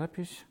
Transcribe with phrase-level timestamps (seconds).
[0.00, 0.46] запись.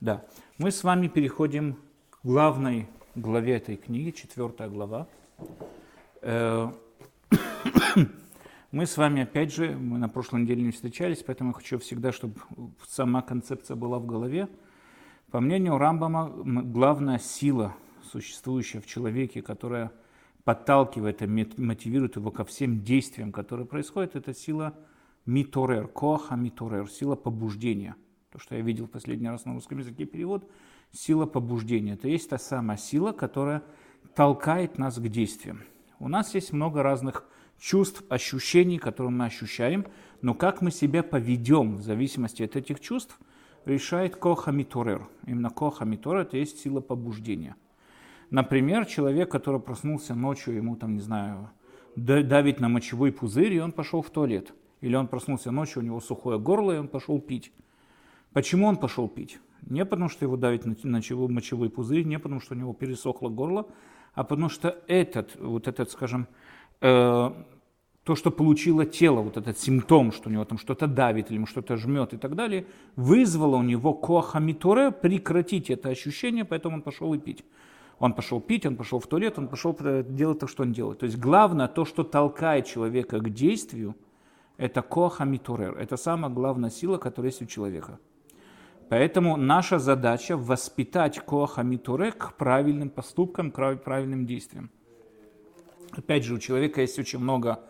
[0.00, 0.24] Да,
[0.56, 1.74] мы с вами переходим
[2.10, 2.86] к главной
[3.16, 5.08] главе этой книги, четвертая глава.
[6.22, 6.70] Э,
[8.70, 12.12] мы с вами, опять же, мы на прошлой неделе не встречались, поэтому я хочу всегда,
[12.12, 12.36] чтобы
[12.86, 14.48] сама концепция была в голове.
[15.32, 17.74] По мнению Рамбама, главная сила,
[18.12, 19.90] существующая в человеке, которая
[20.44, 24.72] подталкивает и мотивирует его ко всем действиям, которые происходят, это сила
[25.26, 27.96] миторер, коха миторер, сила побуждения.
[28.32, 30.48] То, что я видел в последний раз на русском языке перевод,
[30.92, 31.94] сила побуждения.
[31.94, 33.62] Это есть та самая сила, которая
[34.14, 35.62] толкает нас к действиям.
[35.98, 37.26] У нас есть много разных
[37.58, 39.86] чувств, ощущений, которые мы ощущаем,
[40.22, 43.18] но как мы себя поведем в зависимости от этих чувств,
[43.64, 45.08] решает коха миторер.
[45.26, 47.56] Именно коха миторер– это есть сила побуждения.
[48.30, 51.50] Например, человек, который проснулся ночью, ему там, не знаю,
[51.96, 56.00] давить на мочевой пузырь, и он пошел в туалет– или он проснулся ночью, у него
[56.00, 57.52] сухое горло, и он пошел пить.
[58.32, 59.38] Почему он пошел пить?
[59.62, 63.66] Не потому, что его давит на мочевой пузырь, не потому, что у него пересохло горло,
[64.14, 66.28] а потому что этот, вот этот, скажем,
[66.80, 67.30] э,
[68.04, 71.46] то, что получило тело, вот этот симптом, что у него там что-то давит или ему
[71.46, 72.66] что-то жмет и так далее,
[72.96, 77.44] вызвало у него коахамитуре прекратить это ощущение, поэтому он пошел и пить.
[77.98, 79.76] Он пошел пить, он пошел в туалет, он пошел
[80.08, 81.00] делать то, что он делает.
[81.00, 83.96] То есть главное, то, что толкает человека к действию–
[84.58, 85.78] это коха митурер.
[85.78, 87.98] Это самая главная сила, которая есть у человека.
[88.90, 94.70] Поэтому наша задача воспитать коха митуре к правильным поступкам, к правильным действиям.
[95.92, 97.60] Опять же, у человека есть очень много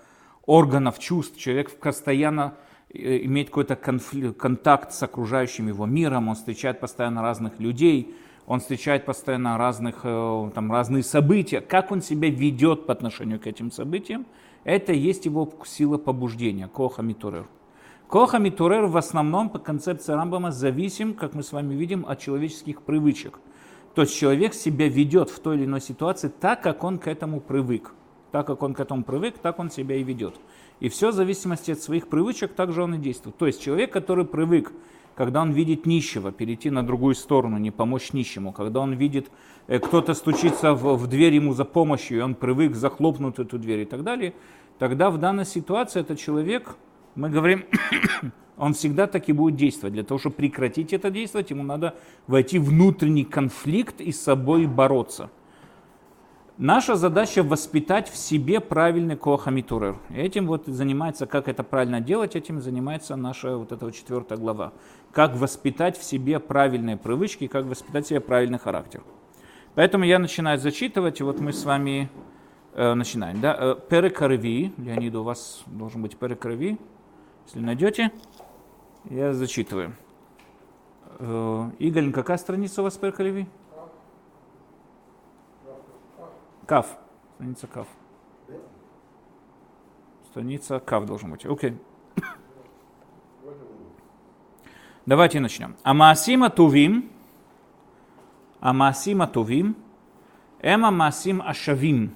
[0.47, 1.37] органов чувств.
[1.39, 2.55] Человек постоянно
[2.89, 8.15] э, имеет какой-то контакт с окружающим его миром, он встречает постоянно разных людей,
[8.47, 11.61] он встречает постоянно разных, э, там, разные события.
[11.61, 14.25] Как он себя ведет по отношению к этим событиям–
[14.69, 17.49] это есть его сила побуждения, коха митурер.
[18.07, 22.83] Коха митурер в основном по концепции Рамбама зависим, как мы с вами видим, от человеческих
[22.83, 23.39] привычек.
[23.95, 27.41] То есть человек себя ведет в той или иной ситуации так, как он к этому
[27.41, 27.95] привык.
[28.31, 30.35] Так как он к этому привык, так он себя и ведет.
[30.81, 33.39] И все в зависимости от своих привычек, так же он и действует.
[33.39, 34.73] То есть человек, который привык,
[35.19, 39.33] когда он видит нищего, перейти на другую сторону, не помочь нищему, когда он видит,
[39.67, 43.81] э, кто-то стучится в, в дверь ему за помощью, и он привык захлопнуть эту дверь
[43.81, 44.33] и так далее,
[44.79, 46.77] тогда в данной ситуации этот человек,
[47.17, 47.65] мы говорим,
[48.57, 49.95] он всегда так и будет действовать.
[49.95, 51.97] Для того, чтобы прекратить это действовать, ему надо
[52.29, 55.31] войти в внутренний конфликт и с собой бороться.
[56.59, 59.97] Наша задача воспитать в себе правильный кохамитурер.
[60.11, 64.73] Этим вот занимается, как это правильно делать, этим занимается наша вот эта вот четвертая глава.
[65.13, 69.03] Как воспитать в себе правильные привычки, как воспитать в себе правильный характер.
[69.75, 72.11] Поэтому я начинаю зачитывать, и вот мы с вами
[72.79, 73.41] Э, начинаем.
[73.41, 73.57] Да?
[73.59, 74.73] Э, перекорви.
[74.77, 76.79] Леонид, у вас должен быть перекорви.
[77.47, 78.13] Если найдете,
[79.07, 79.97] я зачитываю.
[81.19, 83.49] Э, Игорь, какая страница у вас перекорви?
[86.67, 86.87] Кав.
[87.35, 87.89] Страница Кав.
[90.31, 91.47] Страница Кав должен быть.
[91.47, 91.77] Окей.
[95.09, 95.75] Давайте начнем.
[95.85, 97.09] Амасима тувим.
[98.61, 99.75] Амасима тувим.
[100.61, 102.15] Эма масим ашавим.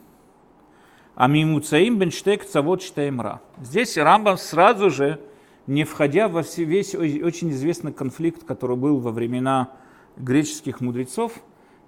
[1.14, 3.40] А мимуцаим бенштек цавод штеймра.
[3.62, 5.18] Здесь Рамбам сразу же,
[5.66, 9.70] не входя во весь очень известный конфликт, который был во времена
[10.18, 11.32] греческих мудрецов,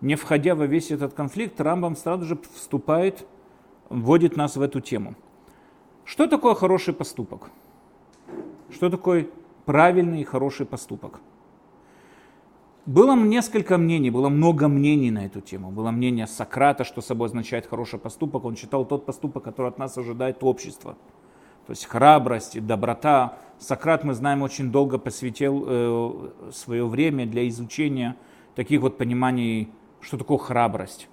[0.00, 3.26] не входя во весь этот конфликт, Рамбам сразу же вступает,
[3.90, 5.16] вводит нас в эту тему.
[6.06, 7.50] Что такое хороший поступок?
[8.70, 9.28] Что такое
[9.64, 11.20] правильный и хороший поступок?
[12.86, 15.70] Было несколько мнений, было много мнений на эту тему.
[15.70, 18.44] Было мнение Сократа, что собой означает хороший поступок.
[18.44, 20.96] Он считал тот поступок, который от нас ожидает общество.
[21.66, 23.38] То есть храбрость и доброта.
[23.58, 28.16] Сократ, мы знаем, очень долго посвятил э, свое время для изучения
[28.54, 29.70] таких вот пониманий,
[30.00, 31.08] что такое храбрость.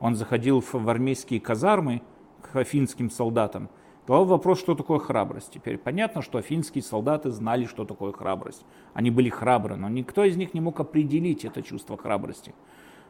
[0.00, 2.02] Он заходил в, в армейские казармы
[2.42, 3.70] к афинским солдатам
[4.06, 5.50] Задал вопрос, что такое храбрость.
[5.52, 8.64] Теперь понятно, что афинские солдаты знали, что такое храбрость.
[8.94, 12.54] Они были храбры, но никто из них не мог определить это чувство храбрости.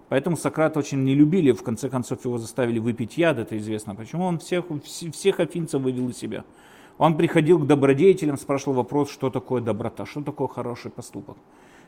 [0.09, 3.95] Поэтому Сократа очень не любили, в конце концов его заставили выпить яд, это известно.
[3.95, 6.45] Почему он всех, всех афинцев вывел из себя.
[6.97, 11.37] Он приходил к добродетелям, спрашивал вопрос, что такое доброта, что такое хороший поступок.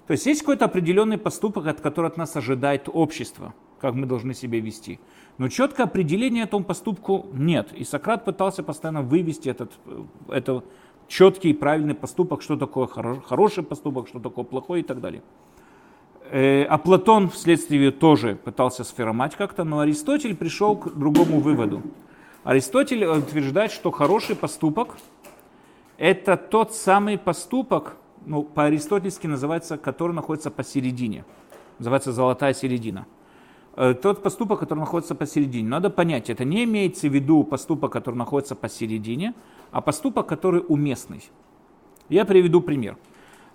[0.06, 4.35] То есть есть какой-то определенный поступок, от которого от нас ожидает общество, как мы должны
[4.35, 5.01] себя вести.
[5.39, 7.73] Но четкое определения этому поступку нет.
[7.73, 9.73] И Сократ пытался постоянно вывести этот,
[10.29, 10.65] это
[11.07, 15.23] четкий и правильный поступок, что такое хороший поступок, что такое плохой и так далее.
[16.31, 21.83] Э, а Платон вследствие тоже пытался сферомать как-то, но Аристотель пришел к другому выводу.
[22.45, 24.97] Аристотель утверждает, что хороший поступок–
[25.99, 27.97] это тот самый поступок,
[28.27, 31.25] ну, по-аристотельски называется, который находится посередине.
[31.79, 33.07] Называется золотая середина.
[33.81, 35.69] Э, тот поступок, который находится посередине.
[35.69, 39.35] Надо понять, это не имеется в виду поступок, который находится посередине,
[39.71, 41.23] а поступок, который уместный.
[42.09, 42.97] Я приведу пример.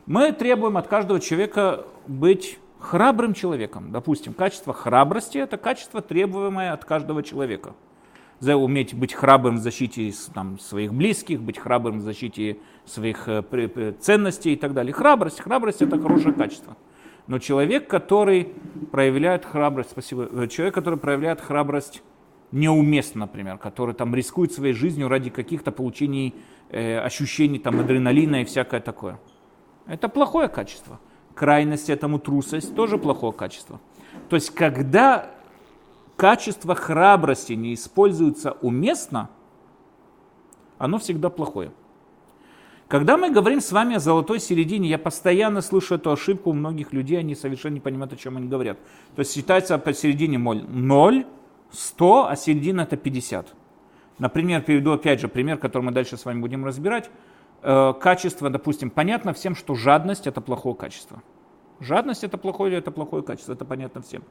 [0.06, 3.92] Мы требуем от каждого человека быть храбрым человеком.
[3.92, 7.74] Допустим, качество храбрости– это качество, требуемое от каждого человека.
[8.40, 13.94] За уметь быть храбрым в защите там, своих близких, быть храбрым в защите своих э,
[14.00, 14.94] ценностей и так далее.
[14.94, 16.78] Храбрость, храбрость– это хорошее качество.
[17.28, 18.54] Но человек, который
[18.92, 22.04] проявляет храбрость, спасибо, э, человек, который проявляет храбрость
[22.52, 26.36] неуместно, например, который там рискует своей жизнью ради каких-то получений
[26.70, 29.20] э, ощущений там адреналина и всякое такое.
[29.88, 31.00] Это плохое качество.
[31.34, 33.80] Крайность этому трусость тоже плохое качество.
[34.30, 35.32] То есть, когда
[36.16, 39.30] качество храбрости не используется уместно,
[40.78, 41.72] оно всегда плохое.
[42.88, 46.94] Когда мы говорим с вами о золотой середине, я постоянно слышу эту ошибку у многих
[46.94, 48.78] людей, они совершенно не понимают, о чем они говорят.
[49.16, 51.26] То есть считается посередине моль 0,
[51.72, 53.48] 100, а середина это 50.
[54.20, 57.10] Например, приведу опять же пример, который мы дальше с вами будем разбирать.
[57.62, 61.24] Э, качество, допустим, понятно всем, что жадность это плохое качество.
[61.80, 64.24] Жадность это плохое это плохое качество, это понятно всем.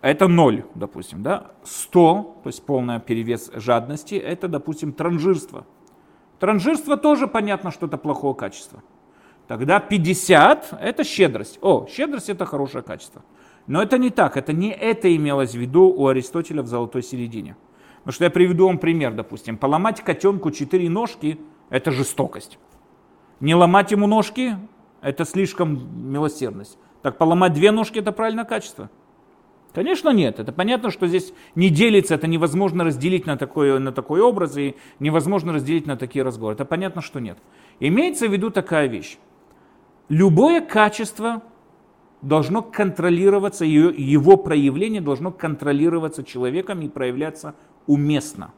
[0.00, 1.52] Это 0, допустим, да.
[1.62, 5.66] 100, то есть полный перевес жадности, это, допустим, транжирство.
[6.40, 8.82] Транжирство тоже понятно, что это плохое качество.
[9.46, 11.58] Тогда 50 это щедрость.
[11.60, 13.22] О, щедрость это хорошее качество.
[13.66, 17.56] Но это не так, это не это имелось в виду у Аристотеля в золотой середине.
[17.98, 19.58] Потому что я приведу вам пример, допустим.
[19.58, 21.38] Поломать котенку четыре ножки–
[21.68, 22.58] это жестокость.
[23.40, 24.56] Не ломать ему ножки–
[25.02, 26.78] это слишком милосердность.
[27.02, 28.88] Так поломать две ножки– это правильное качество.
[29.72, 30.40] Конечно, нет.
[30.40, 34.74] Это понятно, что здесь не делится, это невозможно разделить на такой, на такой образ и
[34.98, 36.54] невозможно разделить на такие разговоры.
[36.54, 37.38] Это понятно, что нет.
[37.78, 39.18] Имеется в виду такая вещь.
[40.08, 41.42] Любое качество
[42.20, 47.54] должно контролироваться, его проявление должно контролироваться человеком и проявляться
[47.86, 48.52] уместно.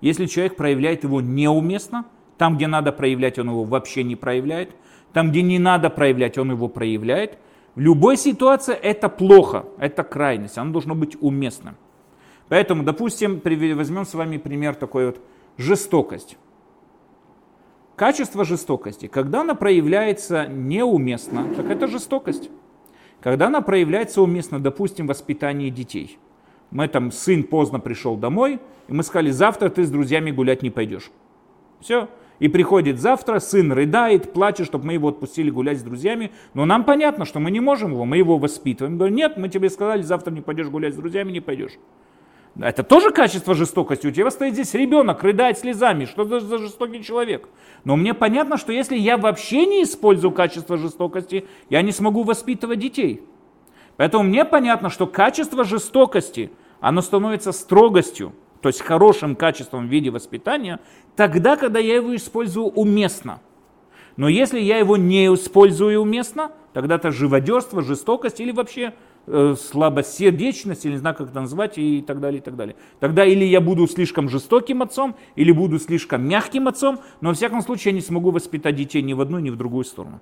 [0.00, 2.04] Если человек проявляет его неуместно,
[2.38, 4.70] там, где надо проявлять, он его вообще не проявляет,
[5.12, 7.38] там, где не надо проявлять, он его проявляет–
[7.78, 11.76] в любой ситуации это плохо, это крайность, оно должно быть уместным.
[12.48, 15.20] Поэтому, допустим, возьмем с вами пример такой вот
[15.58, 16.38] жестокость.
[17.94, 22.50] Качество жестокости, когда она проявляется неуместно, так это жестокость.
[23.20, 26.18] Когда она проявляется уместно, допустим, в воспитании детей.
[26.72, 28.58] Мы там, сын поздно пришел домой,
[28.88, 31.12] и мы сказали, завтра ты с друзьями гулять не пойдешь.
[31.78, 32.08] Все,
[32.38, 36.30] и приходит завтра, сын рыдает, плачет, чтобы мы его отпустили гулять с друзьями.
[36.54, 38.96] Но нам понятно, что мы не можем его, мы его воспитываем.
[38.96, 41.72] Говорим, нет, мы тебе сказали, завтра не пойдешь гулять с друзьями, не пойдешь.
[42.60, 44.06] Это тоже качество жестокости.
[44.06, 46.06] У тебя стоит здесь ребенок, рыдает слезами.
[46.06, 47.48] Что это за жестокий человек?
[47.84, 52.80] Но мне понятно, что если я вообще не использую качество жестокости, я не смогу воспитывать
[52.80, 53.22] детей.
[53.96, 56.50] Поэтому мне понятно, что качество жестокости,
[56.80, 60.80] оно становится строгостью то есть хорошим качеством в виде воспитания,
[61.16, 63.40] тогда, когда я его использую уместно.
[64.16, 68.94] Но если я его не использую уместно, тогда это живодерство, жестокость или вообще
[69.28, 72.74] э, слабосердечность, или не знаю, как это назвать, и так далее, и так далее.
[72.98, 77.62] Тогда или я буду слишком жестоким отцом, или буду слишком мягким отцом, но во всяком
[77.62, 80.20] случае я не смогу воспитать детей ни в одну, ни в другую сторону.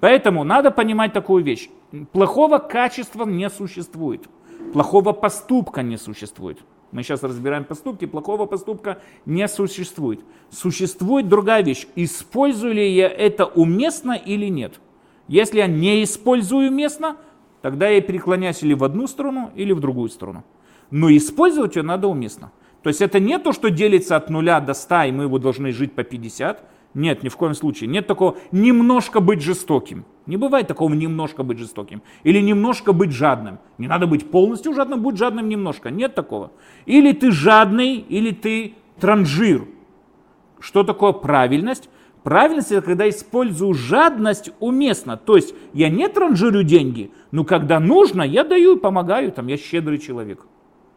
[0.00, 1.68] Поэтому надо понимать такую вещь.
[2.12, 4.26] Плохого качества не существует.
[4.72, 6.58] Плохого поступка не существует.
[6.92, 10.20] Мы сейчас разбираем поступки, плохого поступка не существует.
[10.50, 11.86] Существует другая вещь.
[11.96, 14.78] Использую ли я это уместно или нет?
[15.26, 17.16] Если я не использую уместно,
[17.62, 20.44] тогда я переклоняюсь или в одну сторону, или в другую сторону.
[20.90, 22.52] Но использовать ее надо уместно.
[22.82, 25.72] То есть это не то, что делится от нуля до 100, и мы его должны
[25.72, 26.62] жить по 50.
[26.94, 27.88] Нет, ни в коем случае.
[27.88, 30.04] Нет такого немножко быть жестоким.
[30.26, 32.02] Не бывает такого немножко быть жестоким.
[32.22, 33.58] Или немножко быть жадным.
[33.78, 35.90] Не надо быть полностью жадным, будь жадным немножко.
[35.90, 36.52] Нет такого.
[36.84, 39.66] Или ты жадный, или ты транжир.
[40.60, 41.88] Что такое правильность?
[42.22, 45.16] Правильность это когда использую жадность уместно.
[45.16, 49.56] То есть я не транжирю деньги, но когда нужно, я даю и помогаю, там, я
[49.56, 50.42] щедрый человек.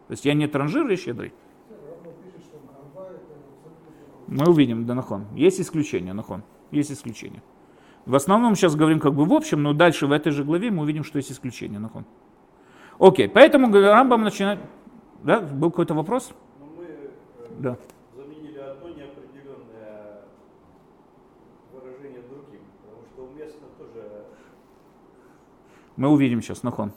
[0.08, 1.34] То есть я не транжир, я щедрый.
[4.28, 5.26] Мы увидим, да, нахон.
[5.36, 6.44] Есть исключения, нахон.
[6.72, 7.44] Есть исключения.
[8.06, 10.84] В основном сейчас говорим как бы в общем, но дальше в этой же главе мы
[10.84, 12.06] увидим, что есть исключения, нахон.
[13.00, 14.60] Окей, поэтому Рамбам начинает...
[15.24, 16.34] Да, был какой-то вопрос?
[16.60, 17.10] Но мы э,
[17.60, 17.78] да.
[18.16, 20.22] заменили одно неопределенное
[21.74, 24.26] выражение другим, потому что уместно тоже...
[25.98, 26.92] Мы увидим сейчас, нахон.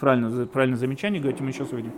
[0.00, 1.92] Правильно, правильно замечание говорите, мы сейчас увидим.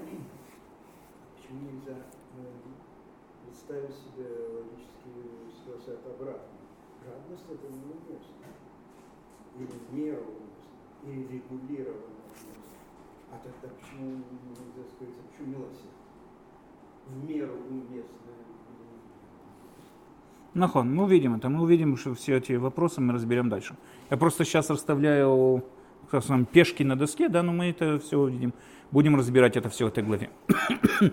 [3.70, 6.42] представить себе логическую ситуацию от обратно.
[7.04, 8.50] Жадность это неуместно.
[9.56, 10.26] или в меру
[11.50, 11.94] уместно.
[13.32, 15.90] А тогда почему нельзя сказать, почему милосердие?
[17.06, 18.16] В меру уместно.
[20.54, 23.76] Нахон, мы увидим это, мы увидим, что все эти вопросы мы разберем дальше.
[24.10, 25.64] Я просто сейчас расставляю
[26.10, 28.52] как сказать, пешки на доске, да, но мы это все увидим.
[28.90, 30.30] Будем разбирать это все в этой главе.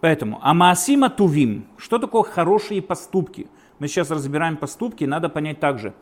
[0.00, 3.48] Поэтому, амаасима тувим, что такое хорошие поступки?
[3.78, 5.94] Мы сейчас разбираем поступки, надо понять также.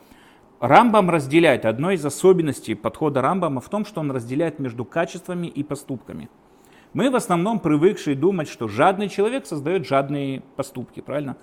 [0.58, 5.62] Рамбам разделяет, одной из особенностей подхода Рамбама в том, что он разделяет между качествами и
[5.62, 6.30] поступками.
[6.94, 11.36] Мы в основном привыкшие думать, что жадный человек создает жадные поступки, правильно?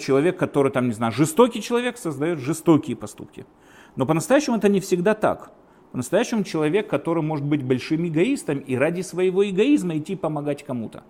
[0.00, 3.46] человек, который там, не знаю, жестокий человек, создает жестокие поступки.
[3.94, 5.52] Но по-настоящему это не всегда так.
[5.92, 11.04] По-настоящему человек, который может быть большим эгоистом и ради своего эгоизма идти помогать кому-то.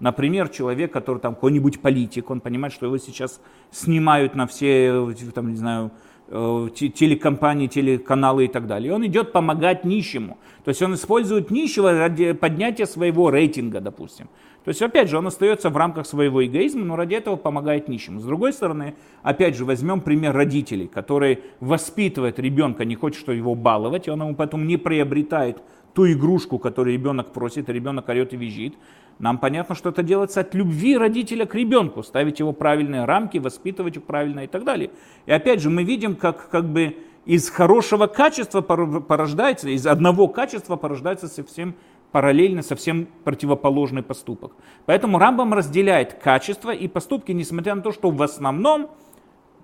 [0.00, 3.40] Например, человек, который там какой-нибудь политик, он понимает, что его сейчас
[3.70, 5.92] снимают на все, там, не знаю,
[6.28, 8.90] телекомпании, телеканалы и так далее.
[8.90, 10.38] И он идет помогать нищему.
[10.64, 14.28] То есть он использует нищего ради поднятия своего рейтинга, допустим.
[14.64, 18.18] То есть, опять же, он остается в рамках своего эгоизма, но ради этого помогает нищему.
[18.18, 23.54] С другой стороны, опять же, возьмем пример родителей, которые воспитывают ребенка, не хочет что его
[23.54, 25.58] баловать, и он ему поэтому не приобретает
[25.94, 28.74] ту игрушку, которую ребенок просит, ребенок орет и визжит.
[29.18, 33.96] Нам понятно, что это делается от любви родителя к ребенку, ставить его правильные рамки, воспитывать
[33.96, 34.90] его правильно и так далее.
[35.24, 40.76] И опять же, мы видим, как, как бы из хорошего качества порождается, из одного качества
[40.76, 41.74] порождается совсем
[42.12, 44.52] параллельно, совсем противоположный поступок.
[44.84, 48.90] Поэтому Рамбам разделяет качество и поступки, несмотря на то, что в основном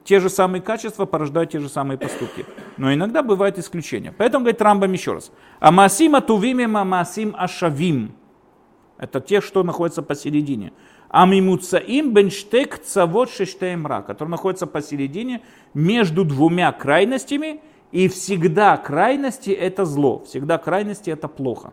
[0.04, 2.44] те же самые качества порождают те же самые поступки.
[2.78, 4.12] Но иногда бывают исключения.
[4.16, 5.30] Поэтому говорит Рамбам еще раз.
[5.60, 8.12] Амасим атувим амасим ашавим.
[9.02, 10.72] Это те, что находятся посередине.
[11.08, 15.42] Амимуцаим бенштек цавод шештеймра, который находится посередине
[15.74, 17.60] между двумя крайностями.
[17.90, 21.72] И всегда крайности это зло, всегда крайности это плохо.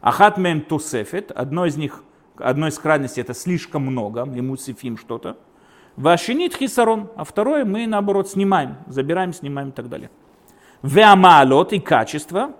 [0.00, 2.02] Ахат мем тусефет, одно из них,
[2.38, 5.36] одной из крайностей это слишком много, мы мусифим что-то.
[5.96, 10.10] Вашинит хисарон, а второе мы наоборот снимаем, забираем, снимаем и так далее.
[10.82, 12.54] Веамалот и качество.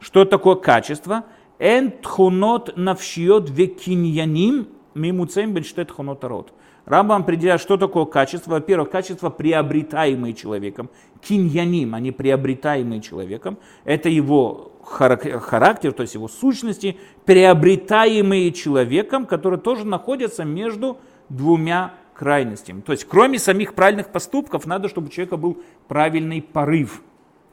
[0.00, 1.24] Что такое качество?
[1.58, 6.52] Эн тхунот навшиот векиньяним мимуцем бенштет тхунот арот.
[6.86, 8.52] Рамбам определяет, что такое качество.
[8.52, 10.90] Во-первых, качество, приобретаемые человеком.
[11.22, 13.58] Киньяним, они приобретаемые человеком.
[13.84, 20.98] Это его характер, то есть его сущности, приобретаемые человеком, которые тоже находятся между
[21.30, 22.82] двумя крайностям.
[22.82, 27.02] То есть, кроме самих правильных поступков, надо, чтобы у человека был правильный порыв.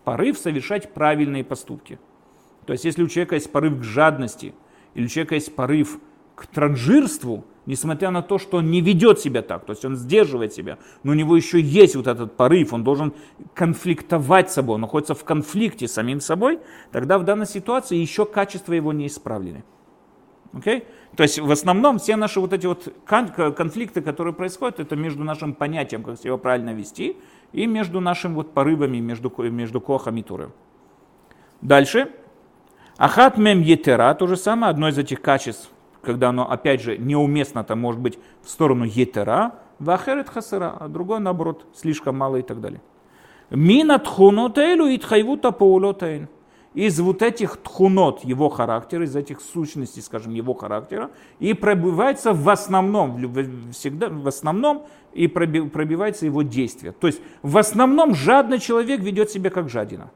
[0.03, 1.99] Порыв совершать правильные поступки.
[2.65, 4.53] То есть, если у человека есть порыв к жадности,
[4.93, 5.99] или у человека есть порыв
[6.35, 10.53] к транжирству, несмотря на то, что он не ведет себя так, то есть он сдерживает
[10.53, 13.13] себя, но у него еще есть вот этот порыв, он должен
[13.53, 16.59] конфликтовать с собой, он находится в конфликте с самим собой,
[16.91, 19.63] тогда в данной ситуации еще качества его не исправлены.
[20.53, 20.85] Okay?
[21.15, 25.53] То есть в основном все наши вот эти вот конфликты, которые происходят, это между нашим
[25.53, 27.17] понятием, как себя правильно вести,
[27.53, 30.53] и между нашими вот порывами, между, между кохом и туром.
[31.61, 32.11] Дальше.
[33.01, 35.71] Ахат мем етера, то же самое, одно из этих качеств,
[36.03, 41.17] когда оно, опять же, неуместно, это может быть в сторону етера, вахерет хасера, а другое,
[41.17, 42.79] наоборот, слишком мало и так далее.
[43.49, 46.27] Минат хунотейлу и тхайвута паулотейн
[46.75, 52.47] из вот этих тхунот его характера, из этих сущностей, скажем, его характера, и пробивается в
[52.49, 53.17] основном,
[53.71, 56.91] всегда в основном, и пробивается его действие.
[56.91, 60.11] То есть в основном жадный человек ведет себя как жадина.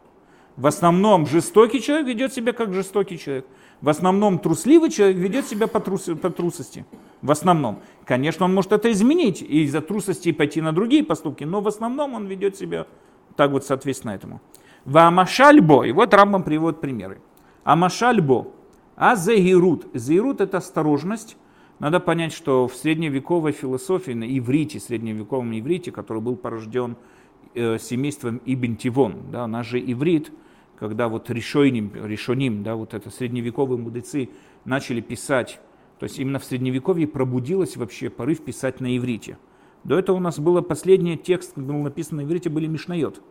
[0.58, 3.46] В основном жестокий человек ведет себя как жестокий человек.
[3.82, 6.86] В основном трусливый человек ведет себя по, трус, по трусости.
[7.22, 7.80] В основном.
[8.06, 12.14] Конечно, он может это изменить и из-за трусости пойти на другие поступки, но в основном
[12.14, 12.88] он ведет себя
[13.36, 14.42] так вот соответственно этому.
[14.86, 17.20] Вамашальбо, и вот Рамбам приводит примеры.
[17.64, 18.48] Амашальбо,
[18.96, 19.88] а зегирут.
[19.94, 21.36] Зегирут это осторожность.
[21.80, 26.96] Надо понять, что в средневековой философии, на иврите, средневековом иврите, который был порожден
[27.54, 30.32] э, семейством Ибн Тивон, да, наш же иврит,
[30.80, 34.30] когда вот решойним, решоним, да, вот это средневековые мудрецы
[34.66, 35.60] начали писать,
[36.00, 39.38] то есть именно в средневековье пробудилось вообще порыв писать на иврите.
[39.84, 43.22] До этого у нас было последний текст, когда был написан на иврите, были Мишнайот.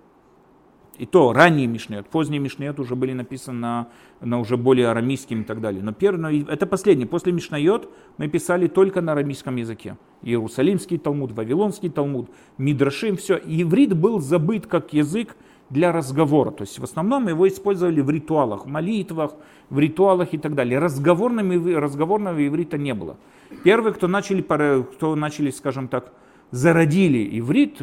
[0.96, 3.88] И то ранние Мишнет, поздние Мишнет уже были написаны на,
[4.20, 5.82] на уже более арамейским и так далее.
[5.82, 7.04] Но первый, но это последний.
[7.04, 9.96] После Мишнайот мы писали только на арамейском языке.
[10.22, 13.36] Иерусалимский Талмуд, Вавилонский Талмуд, Мидрашим, все.
[13.36, 15.36] иврит был забыт как язык
[15.74, 16.52] для разговора.
[16.52, 19.34] То есть в основном его использовали в ритуалах, в молитвах,
[19.70, 20.78] в ритуалах и так далее.
[20.78, 23.16] Разговорным, разговорного иврита не было.
[23.64, 26.12] Первые, кто начали, кто начали, скажем так,
[26.52, 27.82] зародили иврит,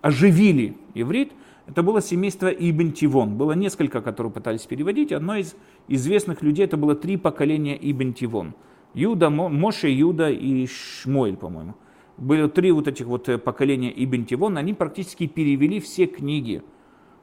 [0.00, 1.32] оживили иврит,
[1.66, 3.36] Это было семейство Ибн Тивон.
[3.36, 5.12] Было несколько, которые пытались переводить.
[5.12, 5.56] Одно из
[5.88, 8.54] известных людей, это было три поколения Ибн Тивон.
[8.94, 11.74] Юда, Моше, Юда и Шмуэль, по-моему.
[12.18, 14.58] Были три вот этих вот э, поколения Ибн Тивон.
[14.58, 16.62] Они практически перевели все книги,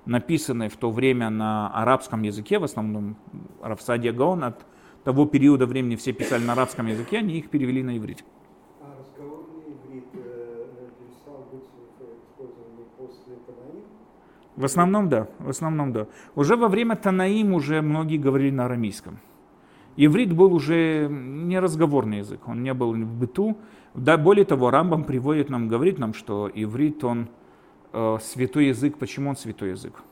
[0.09, 3.15] написанные в то время на арабском языке, в основном
[3.61, 4.65] Рафсадия Гаон, от
[5.03, 8.23] того периода времени все писали на арабском языке, они их перевели на иврит.
[8.81, 8.91] А
[9.67, 10.65] иврит э?
[14.55, 16.07] В основном да, в основном да.
[16.35, 19.19] Уже во время Танаим уже многие говорили на арамейском.
[19.95, 23.57] Иврит был уже не разговорный язык, он не был в быту.
[23.93, 27.27] Да, более того, Рамбам приводит нам, говорит нам, что иврит, он
[27.93, 28.97] э, святой язык.
[28.97, 30.03] Почему он святой язык?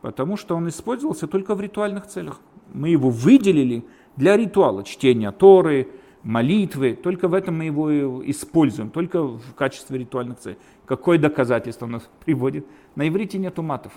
[0.00, 2.40] Потому что он использовался только в ритуальных целях.
[2.72, 3.84] Мы его выделили
[4.16, 5.88] для ритуала, чтения Торы,
[6.22, 6.94] молитвы.
[6.94, 10.56] Только в этом мы его используем, только в качестве ритуальных целей.
[10.86, 12.66] Какое доказательство у нас приводит?
[12.94, 13.92] На иврите нету матов.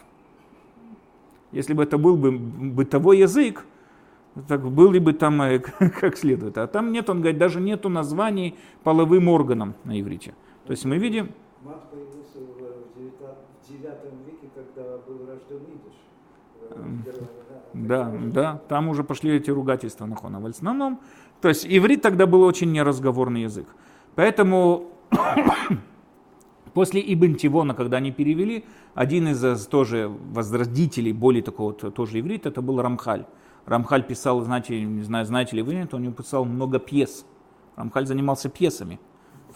[1.51, 3.65] Если бы это был бы бытовой язык,
[4.47, 5.59] так был ли бы там э,
[5.99, 6.57] как следует.
[6.57, 10.33] А там нет, он говорит, даже нету названий половым органам на иврите.
[10.65, 11.31] То есть мы видим...
[11.63, 13.83] Мат появился в 9
[14.25, 16.70] веке, когда был рожден идиш.
[17.73, 20.39] Да, да, там уже пошли эти ругательства на Хона.
[20.39, 20.99] В основном,
[21.41, 23.67] то есть иврит тогда был очень неразговорный язык.
[24.15, 24.91] Поэтому
[26.73, 32.49] после Ибн Тивона, когда они перевели, один из э, тоже возродителей более такого тоже иврита,
[32.49, 33.25] это был Рамхаль.
[33.65, 37.25] Рамхаль писал, знаете, не знаю, знаете ли вы, нет, он писал много пьес.
[37.77, 38.99] Рамхаль занимался пьесами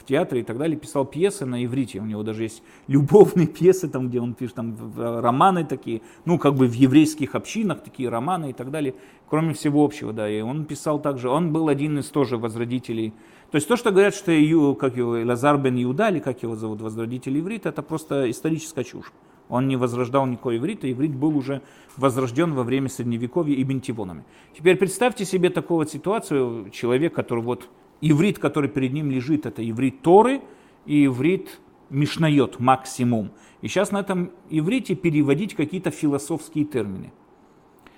[0.05, 1.99] театре и так далее, писал пьесы на иврите.
[1.99, 6.55] У него даже есть любовные пьесы, там, где он пишет там, романы такие, ну, как
[6.55, 8.95] бы в еврейских общинах такие романы и так далее,
[9.29, 10.29] кроме всего общего, да.
[10.29, 13.13] И он писал также, он был один из тоже возродителей.
[13.51, 14.31] То есть то, что говорят, что
[14.75, 19.11] как его, Лазар бен Иуда, или как его зовут, возродитель иврита, это просто историческая чушь.
[19.49, 21.61] Он не возрождал никакой иврит, а иврит был уже
[21.97, 24.23] возрожден во время Средневековья и бентивонами.
[24.57, 27.69] Теперь представьте себе такую вот ситуацию, человек, который вот
[28.01, 30.41] иврит, который перед ним лежит, это иврит Торы
[30.85, 33.31] и иврит Мишнайот максимум.
[33.61, 37.11] И сейчас на этом иврите переводить какие-то философские термины.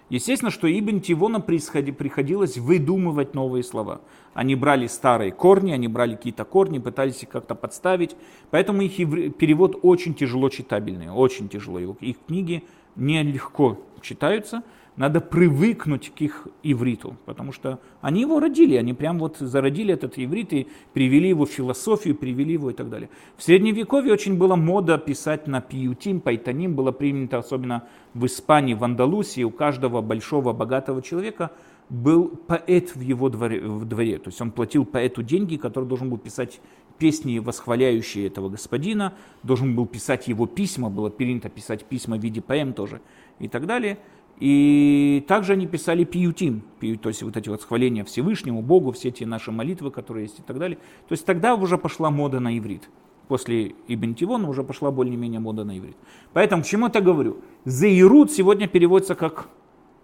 [0.09, 3.99] Естественно, что Ибн Тивона приходилось выдумывать новые слова.
[4.33, 8.15] Они брали старые корни, они брали какие-то корни, пытались их как-то подставить.
[8.49, 8.95] Поэтому их
[9.35, 11.79] перевод очень тяжело читабельный, очень тяжело.
[11.79, 12.63] Их книги
[12.95, 14.63] нелегко читаются
[14.97, 20.17] надо привыкнуть к их ивриту, потому что они его родили, они прям вот зародили этот
[20.17, 23.09] иврит и привели его в философию, привели его и так далее.
[23.37, 27.83] В Средневековье очень была мода писать на пиютим, пайтаним, было принято особенно
[28.15, 31.51] в Испании, в Андалусии, у каждого большого богатого человека
[31.89, 34.17] был поэт в его дворе, в дворе.
[34.17, 36.59] То есть он платил поэту деньги, который должен был писать
[36.97, 42.41] песни, восхваляющие этого господина, должен был писать его письма, было принято писать письма в виде
[42.41, 43.01] поэм тоже
[43.39, 43.99] и так далее.
[44.39, 46.61] И также они писали пиютим,
[47.01, 50.43] то есть вот эти вот схваления Всевышнему, Богу, все эти наши молитвы, которые есть и
[50.43, 50.77] так далее.
[51.07, 52.87] То есть тогда уже пошла мода на иврит.
[53.27, 55.97] После Ибн Тивона уже пошла более-менее мода на иврит.
[56.33, 57.41] Поэтому к чему это говорю?
[57.65, 59.49] Заирут сегодня переводится как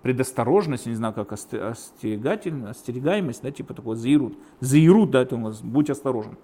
[0.02, 4.38] предосторожность, не знаю, как остерегательность, остерегаемость, да, типа такого заирут.
[4.60, 6.38] Заирут, да, это у вас, будь осторожен.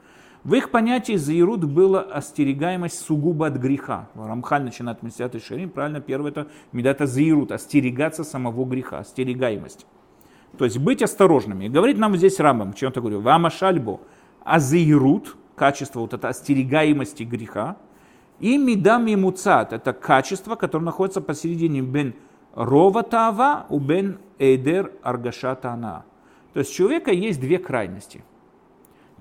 [0.43, 4.07] В их понятии заирут была остерегаемость сугубо от греха.
[4.15, 9.85] Рамхаль начинает Мессиат Шарим, правильно, первое это медата заирут, остерегаться самого греха, остерегаемость.
[10.57, 11.65] То есть быть осторожными.
[11.65, 13.99] И говорит нам здесь Рамбам, чем я говорю, вама шальбо,
[14.43, 17.75] а заирут, качество вот это остерегаемости греха,
[18.39, 22.13] и медам и муцат, это качество, которое находится посередине бен
[22.55, 26.05] рова таава у бен эйдер аргаша таана.
[26.53, 28.23] То есть у человека есть две крайности.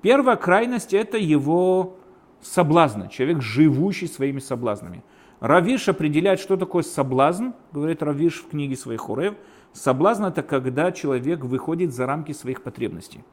[0.01, 1.97] Первая крайность– это его
[2.41, 5.03] соблазны, человек, живущий своими соблазнами.
[5.39, 9.35] Равиш определяет, что такое соблазн, говорит Равиш в книге своих Хорев.
[9.73, 13.23] Соблазн– это когда человек выходит за рамки своих потребностей.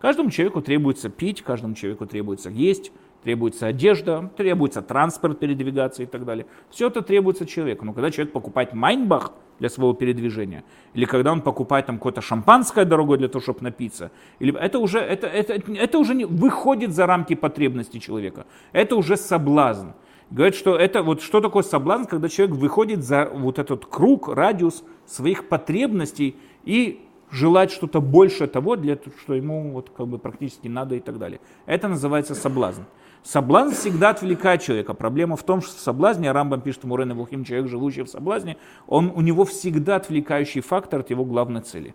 [0.00, 2.90] Каждому человеку требуется пить, каждому человеку требуется есть,
[3.22, 6.46] требуется одежда, требуется транспорт передвигаться и так далее.
[6.70, 7.84] Все это требуется человеку.
[7.84, 12.84] Но когда человек покупает майнбах для своего передвижения, или когда он покупает там какое-то шампанское
[12.84, 17.06] дорогое для того, чтобы напиться, или это уже, это, это, это уже не, выходит за
[17.06, 18.46] рамки потребностей человека.
[18.72, 19.88] Это уже соблазн.
[20.30, 24.84] Говорит, что это вот что такое соблазн, когда человек выходит за вот этот круг, радиус
[25.04, 30.94] своих потребностей и желать что-то больше того, для что ему вот как бы практически надо
[30.94, 31.40] и так далее.
[31.66, 32.82] Это называется соблазн.
[33.22, 34.94] Соблазн всегда отвлекает человека.
[34.94, 38.56] Проблема в том, что в соблазне, а Рамбам пишет Мурен Вухим, человек, живущий в соблазне,
[38.86, 41.94] он, у него всегда отвлекающий фактор от его главной цели.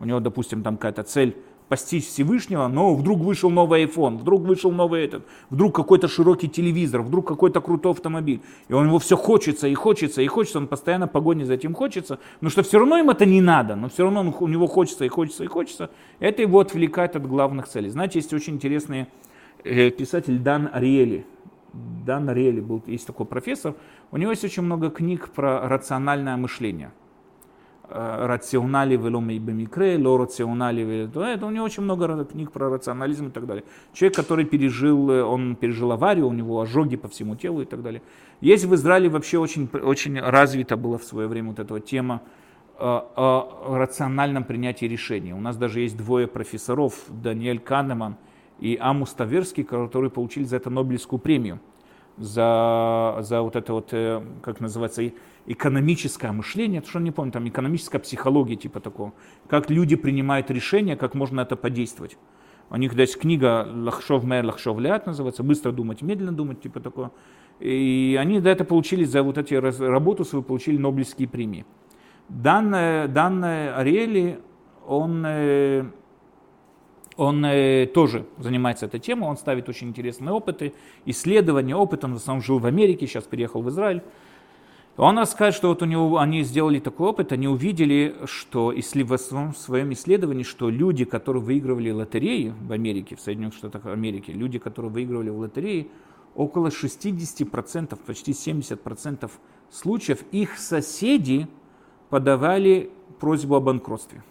[0.00, 1.36] У него, допустим, там какая-то цель
[1.68, 7.02] постичь Всевышнего, но вдруг вышел новый iPhone, вдруг вышел новый этот, вдруг какой-то широкий телевизор,
[7.02, 8.40] вдруг какой-то крутой автомобиль.
[8.68, 12.18] И он его все хочется и хочется и хочется, он постоянно погони за этим хочется,
[12.40, 15.08] но что все равно им это не надо, но все равно у него хочется и
[15.08, 17.88] хочется и хочется, это его отвлекает от главных целей.
[17.88, 19.06] Знаете, есть очень интересный э,
[19.90, 21.26] писатель Дан Ариэли.
[22.06, 23.74] Дан Ариэли был, есть такой профессор,
[24.10, 26.92] у него есть очень много книг про рациональное мышление–
[27.88, 33.30] Э, рационали веломи бемикре, ло рационали это у него очень много книг про рационализм и
[33.30, 33.62] так далее.
[33.92, 37.82] Человек, который пережил, э, он пережил аварию, у него ожоги по всему телу и так
[37.82, 38.02] далее.
[38.40, 42.22] Есть в Израиле вообще очень, очень развита была в свое время вот эта тема
[42.78, 45.32] о рациональном принятии решений.
[45.32, 48.16] У нас даже есть двое профессоров, Даниэль Канеман
[48.60, 51.60] и Амус Таверский, которые получили за это Нобелевскую премию.
[52.16, 55.12] За, за вот это вот, э, как называется,
[55.44, 59.12] экономическое мышление, это что не помню, там экономическая психология типа такого,
[59.48, 62.16] как люди принимают решения, как можно это подействовать.
[62.70, 67.12] У них есть книга «Лахшов мэр, лахшов лят» называется, «Быстро думать, медленно думать», типа такого.
[67.60, 71.64] И они за это получили, за вот эти работу свою получили Нобелевские премии.
[72.28, 74.40] Дан, Дан Ариэли,
[74.86, 75.84] он, э,
[77.16, 80.74] он э, тоже занимается этой темой, он ставит очень интересные опыты,
[81.06, 84.02] исследования, опыт, он в основном жил в Америке, сейчас переехал в Израиль.
[84.96, 89.18] Он расскажет, что вот у него, они сделали такой опыт, они увидели, что если в
[89.18, 94.90] своем исследовании, что люди, которые выигрывали лотереи в Америке, в Соединенных Штатах Америки, люди, которые
[94.90, 95.90] выигрывали в лотереи,
[96.34, 99.30] около 60%, почти 70%
[99.70, 101.46] случаев их соседи
[102.08, 104.22] подавали просьбу о банкротстве,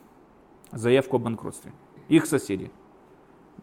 [0.71, 1.71] заявку о банкротстве.
[2.09, 2.71] Их соседи.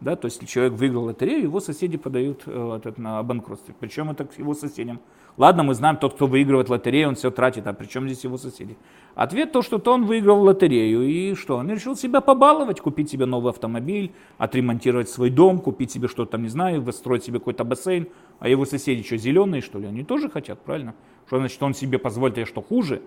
[0.01, 3.73] Да, то есть, человек выиграл лотерею, его соседи подают э, этот, на банкротстве.
[3.79, 4.99] Причем это к его соседям.
[5.37, 8.37] Ладно, мы знаем, тот, кто выигрывает лотерею, он все тратит, а при чем здесь его
[8.37, 8.75] соседи?
[9.15, 11.57] Ответ то, что то он выиграл лотерею, и что?
[11.57, 16.49] Он решил себя побаловать, купить себе новый автомобиль, отремонтировать свой дом, купить себе что-то не
[16.49, 18.07] знаю, строить себе какой-то бассейн.
[18.39, 19.87] А его соседи что, зеленые, что ли?
[19.87, 20.95] Они тоже хотят, правильно?
[21.27, 23.01] Что значит, он себе позволит, а что хуже?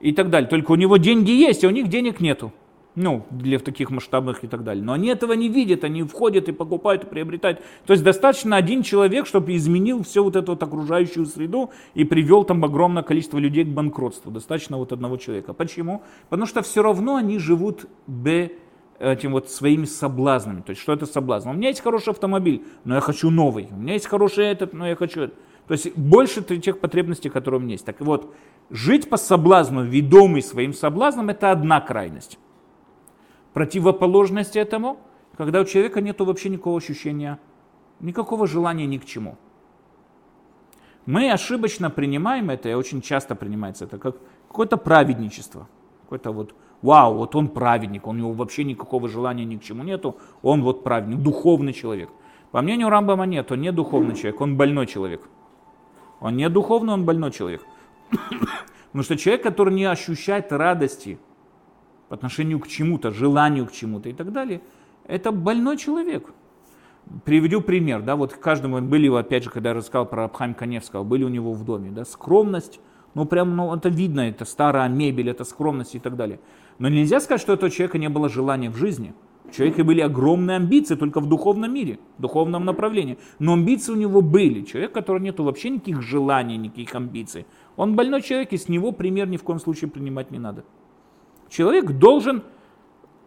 [0.00, 0.50] И так далее.
[0.50, 2.52] Только у него деньги есть, а у них денег нету
[2.94, 4.84] ну, для таких масштабных и так далее.
[4.84, 7.60] Но они этого не видят, они входят и покупают, и приобретают.
[7.86, 12.44] То есть достаточно один человек, чтобы изменил всю вот эту вот окружающую среду и привел
[12.44, 14.30] там огромное количество людей к банкротству.
[14.30, 15.54] Достаточно вот одного человека.
[15.54, 16.02] Почему?
[16.28, 18.50] Потому что все равно они живут б
[18.98, 20.60] этим вот своими соблазнами.
[20.60, 21.48] То есть что это соблазн?
[21.48, 23.68] У меня есть хороший автомобиль, но я хочу новый.
[23.70, 25.38] У меня есть хороший этот, но я хочу этот.
[25.66, 27.84] То есть больше тех потребностей, которые у меня есть.
[27.84, 28.32] Так вот,
[28.70, 32.38] жить по соблазну, ведомый своим соблазном, это одна крайность.
[33.52, 34.98] Противоположность этому,
[35.36, 37.38] когда у человека нет вообще никакого ощущения,
[38.00, 39.36] никакого желания ни к чему.
[41.04, 44.16] Мы ошибочно принимаем это, и очень часто принимается это, как
[44.48, 45.68] какое-то праведничество.
[46.02, 50.16] Какое-то вот, вау, вот он праведник, у него вообще никакого желания ни к чему нету,
[50.42, 52.10] он вот праведник, духовный человек.
[52.52, 55.28] По мнению Рамбама нет, он не духовный человек, он больной человек.
[56.20, 57.64] Он не духовный, он больной человек.
[58.10, 61.18] Потому что человек, который не ощущает радости
[62.12, 64.60] по отношению к чему-то, желанию к чему-то и так далее,
[65.06, 66.34] это больной человек.
[67.24, 71.24] Приведу пример, да, вот каждому были, опять же, когда я рассказал про Абхайм Каневского, были
[71.24, 72.80] у него в доме, да, скромность,
[73.14, 76.38] ну прям, ну это видно, это старая мебель, это скромность и так далее.
[76.78, 79.14] Но нельзя сказать, что у этого человека не было желания в жизни.
[79.46, 83.16] У человека были огромные амбиции только в духовном мире, в духовном направлении.
[83.38, 84.64] Но амбиции у него были.
[84.64, 87.46] Человек, у которого нет вообще никаких желаний, никаких амбиций.
[87.76, 90.64] Он больной человек, и с него пример ни в коем случае принимать не надо.
[91.52, 92.44] Человек должен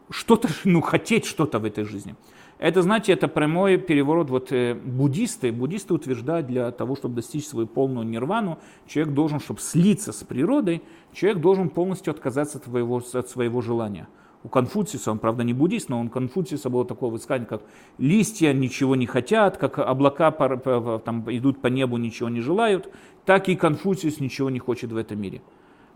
[0.10, 2.16] что-то, ну, хотеть что-то в этой жизни.
[2.58, 4.32] Это, знаете, это прямой переворот.
[4.32, 8.58] Вот э, буддисты, буддисты утверждают, для того, чтобы достичь свою полную нирвану,
[8.88, 10.82] человек должен, чтобы слиться с природой,
[11.14, 14.08] человек должен полностью отказаться от своего, от своего желания.
[14.44, 17.62] У Конфуциуса, он, правда, не буддист, но у Конфуциуса было такое высказание, как
[18.00, 22.90] листья ничего не хотят, как облака там, идут по небу, ничего не желают,
[23.24, 25.44] так и Конфуциус ничего не хочет в этом мире.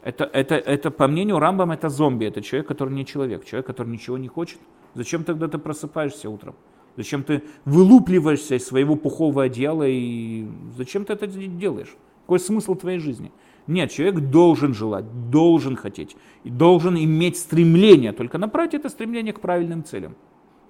[0.01, 3.89] Это, это, это, по мнению Рамбам, это зомби, это человек, который не человек, человек, который
[3.89, 4.59] ничего не хочет.
[4.93, 6.55] Зачем тогда ты просыпаешься утром?
[6.95, 11.95] Зачем ты вылупливаешься из своего пухового одеяла и зачем ты это делаешь?
[12.21, 13.31] Какой смысл твоей жизни?
[13.67, 19.41] Нет, человек должен желать, должен хотеть, и должен иметь стремление, только направить это стремление к
[19.41, 20.15] правильным целям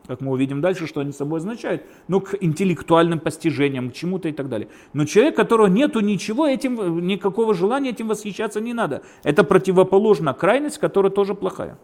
[0.09, 4.31] как мы увидим дальше, что они собой означают, ну, к интеллектуальным постижениям, к чему-то и
[4.31, 4.67] так далее.
[4.91, 9.03] Но человек, которого нету ничего, этим, никакого желания этим восхищаться не надо.
[9.23, 11.77] Это противоположная крайность, которая тоже плохая.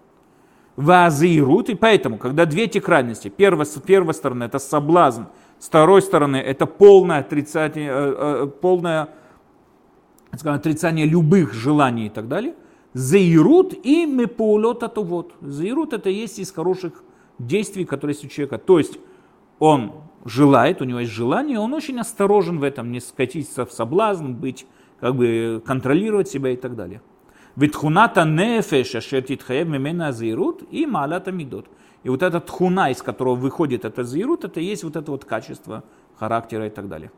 [0.75, 5.25] Вазирут, и поэтому, когда две эти крайности, первая, с первой стороны это соблазн,
[5.59, 9.09] с второй стороны это полное отрицание, э, э, полное
[10.35, 12.55] скажем, отрицание любых желаний и так далее,
[12.93, 15.33] заирут и мепаулот вот.
[15.41, 17.04] Заирут это есть из хороших
[17.39, 18.57] действий, которые есть у человека.
[18.57, 18.99] То есть
[19.59, 19.93] он
[20.25, 24.65] желает, у него есть желание, он очень осторожен в этом, не скатиться в соблазн, быть,
[24.99, 27.01] как бы контролировать себя и так далее.
[27.55, 31.67] Витхуната нефеш ашертит хаев мимена азирут и маалата мидот.
[32.03, 35.83] И вот этот тхуна, из которого выходит это зирут, это есть вот это вот качество
[36.19, 37.11] характера и так далее.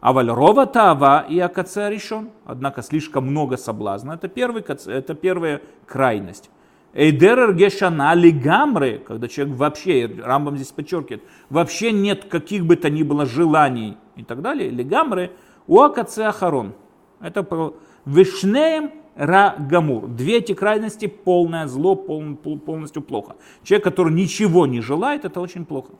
[0.00, 2.28] А вальрова тава и акация решен.
[2.44, 4.12] Однако слишком много соблазна.
[4.12, 6.50] Это, первый, это первая крайность.
[6.94, 13.02] Эйдерер гешана лигамры, когда человек вообще, Рамбам здесь подчеркивает, вообще нет каких бы то ни
[13.02, 15.32] было желаний и так далее, лигамры,
[15.66, 16.72] у акаце ахарон.
[17.20, 17.74] Это про
[18.06, 20.06] вишнеем рагамур.
[20.06, 23.34] Две эти крайности, полное зло, пол, полностью плохо.
[23.64, 25.94] Человек, который ничего не желает, это очень плохо.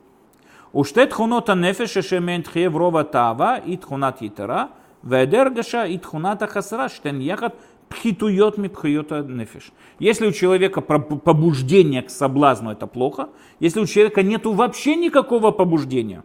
[0.71, 4.69] Уштет хунота нефеша шемент хеврова тава и тхунат ятера,
[5.03, 7.55] ведергаша и тхуната хасра штен яхат
[7.89, 9.71] пхитует мипхиот нефиш.
[9.99, 13.29] Если у человека побуждение к соблазну, это плохо.
[13.59, 16.23] Если у человека нет вообще никакого побуждения,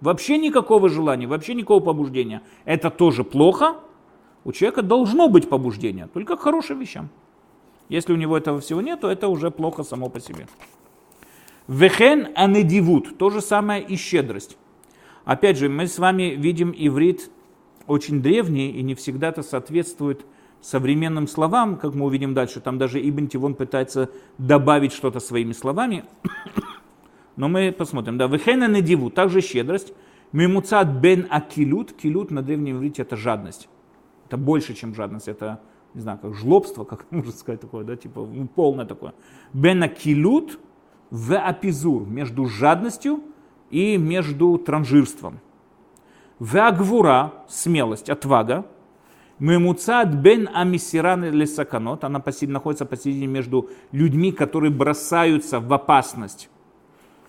[0.00, 3.76] вообще никакого желания, вообще никакого побуждения, это тоже плохо.
[4.44, 7.08] У человека должно быть побуждение, только к хорошим вещам.
[7.88, 10.46] Если у него этого всего нет, то это уже плохо само по себе.
[11.68, 14.56] Вехен анедивут, то же самое и щедрость.
[15.24, 17.30] Опять же, мы с вами видим иврит
[17.86, 20.24] очень древний и не всегда это соответствует
[20.62, 22.60] современным словам, как мы увидим дальше.
[22.60, 26.04] Там даже Ибн Тивон пытается добавить что-то своими словами.
[27.36, 28.16] Но мы посмотрим.
[28.16, 29.92] Да, Вехен анедивут, также щедрость.
[30.32, 31.92] Мимуцат бен акилют.
[31.92, 33.68] Килют на древнем иврите это жадность.
[34.28, 35.28] Это больше, чем жадность.
[35.28, 35.60] Это,
[35.92, 39.12] не знаю, как жлобство, как можно сказать такое, да, типа ну, полное такое.
[39.52, 40.58] Бен акилют–
[41.12, 43.20] в апизур, между жадностью
[43.70, 45.40] и между транжирством.
[46.38, 48.64] В агвура, смелость, отвага,
[49.38, 56.48] Мемуцад бен амисиран лесаканот, она находится посередине между людьми, которые бросаются в опасность.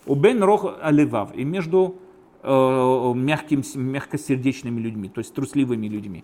[0.06, 1.96] У бен рох аливав, и между
[2.44, 6.24] э, мягким, мягкосердечными людьми, то есть трусливыми людьми.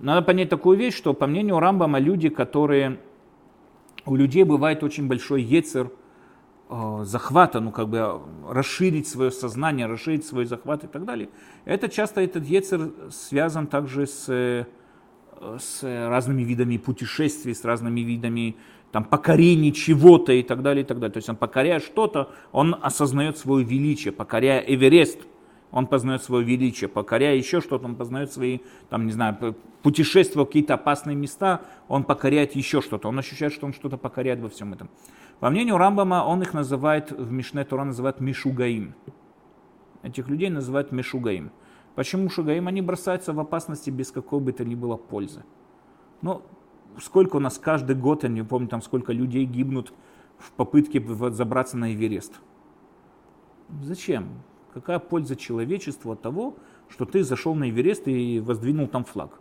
[0.00, 2.98] Надо понять такую вещь, что по мнению Рамбама люди, которые...
[4.06, 5.90] У людей бывает очень большой ецер–
[6.70, 11.28] Э, захвата, ну как бы расширить свое сознание, расширить свой захват и так далее.
[11.66, 14.64] Это часто этот ецер связан также с, э,
[15.58, 18.56] с разными видами путешествий, с разными видами
[18.92, 21.12] там, покорений чего-то и так далее, и так далее.
[21.12, 25.18] То есть он покоряя что-то, он осознает свое величие, покоряя Эверест,
[25.72, 30.46] он познает свое величие, покоряя еще что-то, он познает свои, там, не знаю, путешествия в
[30.46, 34.72] какие-то опасные места, он покоряет еще что-то, он ощущает, что он что-то покоряет во всем
[34.72, 34.88] этом.
[35.40, 38.94] По мнению Рамбама, он их называет, в Мишне Тура называет Мишугаим.
[40.04, 41.50] Этих людей называют Мишугаим.
[41.94, 42.66] Почему Шугаим?
[42.66, 45.44] Они бросаются в опасности без какой бы то ни было пользы.
[46.22, 46.42] Ну,
[47.00, 49.92] сколько у нас каждый год, я не помню, там сколько людей гибнут
[50.38, 52.40] в попытке забраться на Эверест.
[53.82, 54.28] Зачем?
[54.72, 56.56] Какая польза человечеству от того,
[56.88, 59.38] что ты зашел на Эверест и воздвинул там флаг?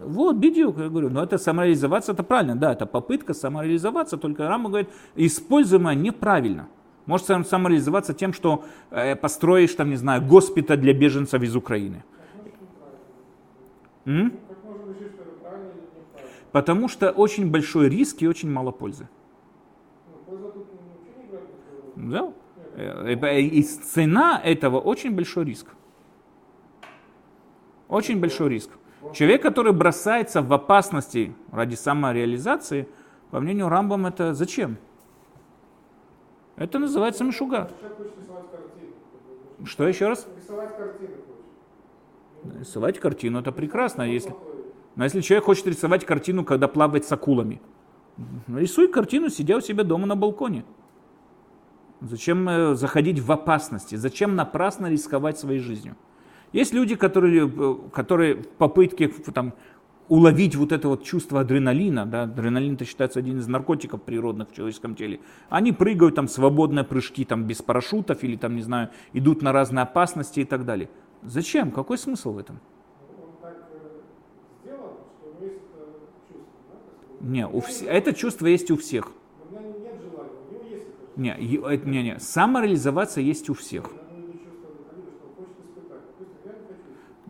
[0.00, 4.70] Вот, бедюк, я говорю, но это самореализоваться, это правильно, да, это попытка самореализоваться, только Рама
[4.70, 6.68] говорит, используемая неправильно.
[7.08, 12.04] Может самореализоваться тем, что э, построишь, там, не знаю, госпиталь для беженцев из Украины.
[14.04, 14.32] М?
[16.52, 19.08] Потому что очень большой риск и очень мало пользы.
[21.96, 22.30] Да?
[22.76, 25.66] Э, э, и цена этого очень большой риск.
[27.88, 28.70] Очень большой риск.
[29.14, 32.86] Человек, который бросается в опасности ради самореализации,
[33.30, 34.76] по мнению Рамбам, это зачем?
[36.58, 37.70] Это называется мишуга.
[39.64, 40.26] Что еще раз?
[40.36, 41.10] Рисовать картину.
[42.58, 44.02] Рисовать картину это прекрасно.
[44.02, 44.34] Если,
[44.96, 47.60] но если человек хочет рисовать картину, когда плавает с акулами,
[48.48, 50.64] рисуй картину, сидя у себя дома на балконе.
[52.00, 53.96] Зачем э, заходить в опасности?
[53.96, 55.96] Зачем напрасно рисковать своей жизнью?
[56.52, 59.54] Есть люди, которые, э, которые в попытке там,
[60.08, 64.54] уловить вот это вот чувство адреналина, да, адреналин это считается один из наркотиков природных в
[64.54, 69.42] человеческом теле, они прыгают там свободные прыжки там без парашютов или там, не знаю, идут
[69.42, 70.88] на разные опасности и так далее.
[71.22, 71.70] Зачем?
[71.70, 72.60] Какой смысл в этом?
[77.20, 77.82] Не, у вс...
[77.82, 79.10] это чувство есть у всех.
[81.16, 81.34] Не,
[81.84, 83.90] не, не, самореализоваться есть у всех.
[87.26, 87.27] Мне,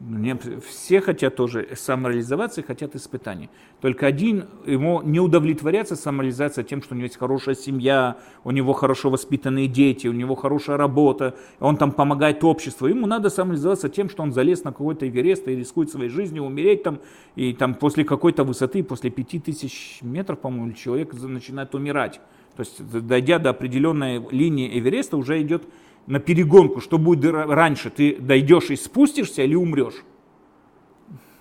[0.66, 3.50] все хотят тоже самореализоваться и хотят испытаний.
[3.80, 8.72] Только один, ему не удовлетворяется самореализация тем, что у него есть хорошая семья, у него
[8.72, 12.86] хорошо воспитанные дети, у него хорошая работа, он там помогает обществу.
[12.86, 16.82] Ему надо самореализоваться тем, что он залез на какой-то Эверест и рискует своей жизнью, умереть
[16.82, 17.00] там,
[17.36, 22.20] и там после какой-то высоты, после пяти тысяч метров, по-моему, человек начинает умирать.
[22.56, 25.62] То есть, дойдя до определенной линии Эвереста, уже идет
[26.08, 30.04] на перегонку, что будет раньше, ты дойдешь и спустишься или умрешь.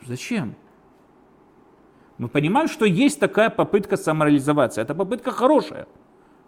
[0.05, 0.55] Зачем?
[2.17, 4.81] Мы понимаем, что есть такая попытка самореализоваться.
[4.81, 5.87] Это попытка хорошая.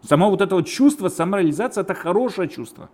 [0.02, 2.90] Само вот это вот чувство самореализации– это хорошее чувство.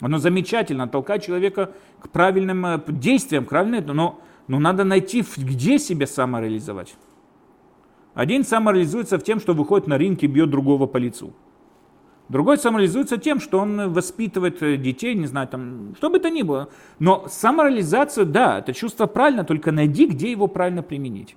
[0.00, 5.78] Оно замечательно, толкает человека к правильным э, действиям, к правильным, но, но надо найти, где
[5.78, 6.96] себя самореализовать.
[8.14, 11.32] Один самореализуется в тем, что выходит на ринг и бьет другого по лицу.
[12.28, 16.42] Другой самореализуется тем, что он воспитывает э, детей, не знаю, там, что бы то ни
[16.42, 16.68] было.
[16.98, 21.36] Но самореализация, да, это чувство правильно, только найди, где его правильно применить.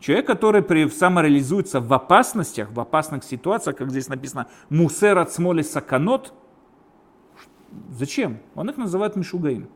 [0.00, 5.62] Человек, который при, самореализуется в опасностях, в опасных ситуациях, как здесь написано, мусер от смоли
[5.62, 6.32] саканот,
[7.90, 8.38] зачем?
[8.54, 9.68] Он их называет мишугаим.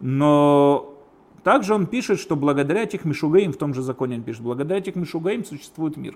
[0.00, 0.98] Но
[1.44, 4.96] также он пишет, что благодаря этих мишугаим, в том же законе он пишет, благодаря этих
[4.96, 6.14] мишугаим существует мир.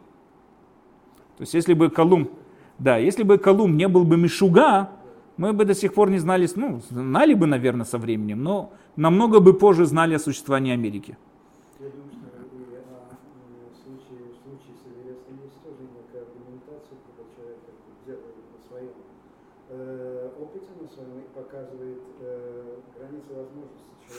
[1.37, 2.31] То есть если бы Колумб,
[2.79, 4.91] да, если бы Колумб не был бы мишуга,
[5.37, 9.41] мы бы до сих пор не знали, ну, знали бы, наверное, со временем, но намного
[9.41, 11.17] бы позже знали о существовании Америки.
[11.81, 11.91] Э,
[19.71, 20.29] э.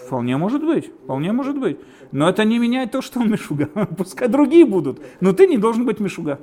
[0.08, 1.78] Вполне может быть, вполне может быть.
[2.12, 3.66] Но это не меняет то, что он мишуга.
[3.98, 5.02] Пускай другие будут.
[5.22, 6.40] Но ты не должен быть мишуга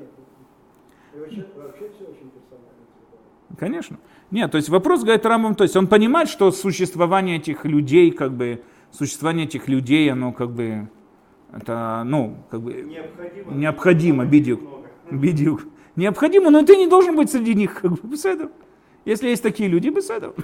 [1.31, 2.85] вообще, вообще все очень персонально.
[2.94, 3.50] типа.
[3.61, 3.99] Конечно.
[4.31, 8.33] Нет, то есть вопрос говорит Рамбам, то есть он понимает, что существование этих людей, как
[8.33, 10.88] бы, существование этих людей, оно как бы,
[11.53, 13.53] это, ну, как бы, Необходимо.
[13.53, 14.61] необходимо, бедюк.
[15.11, 15.64] Бедюк.
[15.94, 18.51] Необходимо, но ты не должен быть среди них, как бы, беседа.
[19.05, 20.29] Если есть такие люди, беседа.
[20.29, 20.42] Это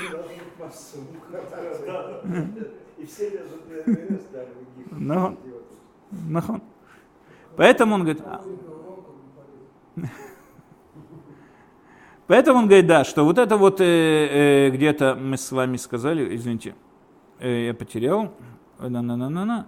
[0.00, 2.22] не должно быть массовым кататься.
[2.96, 5.36] И все лезут на Эверест, да, других Ну.
[5.44, 6.30] идиотов.
[6.30, 6.62] Нахон.
[7.56, 8.42] Поэтому он говорит, а,
[12.30, 16.36] Поэтому он говорит, да, что вот это вот э, э, где-то мы с вами сказали,
[16.36, 16.76] извините,
[17.40, 18.32] э, я потерял.
[18.78, 19.66] На-на-на-на-на.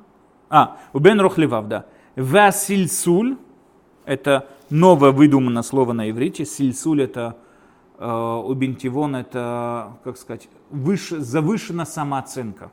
[0.49, 1.87] А, у Бен Рохлевав, да.
[2.15, 3.37] Васильсуль,
[4.05, 6.45] это новое выдуманное слово на иврите.
[6.45, 7.37] Сильсуль это
[7.99, 12.71] э, у Бентивон это, как сказать, выше, завышена самооценка.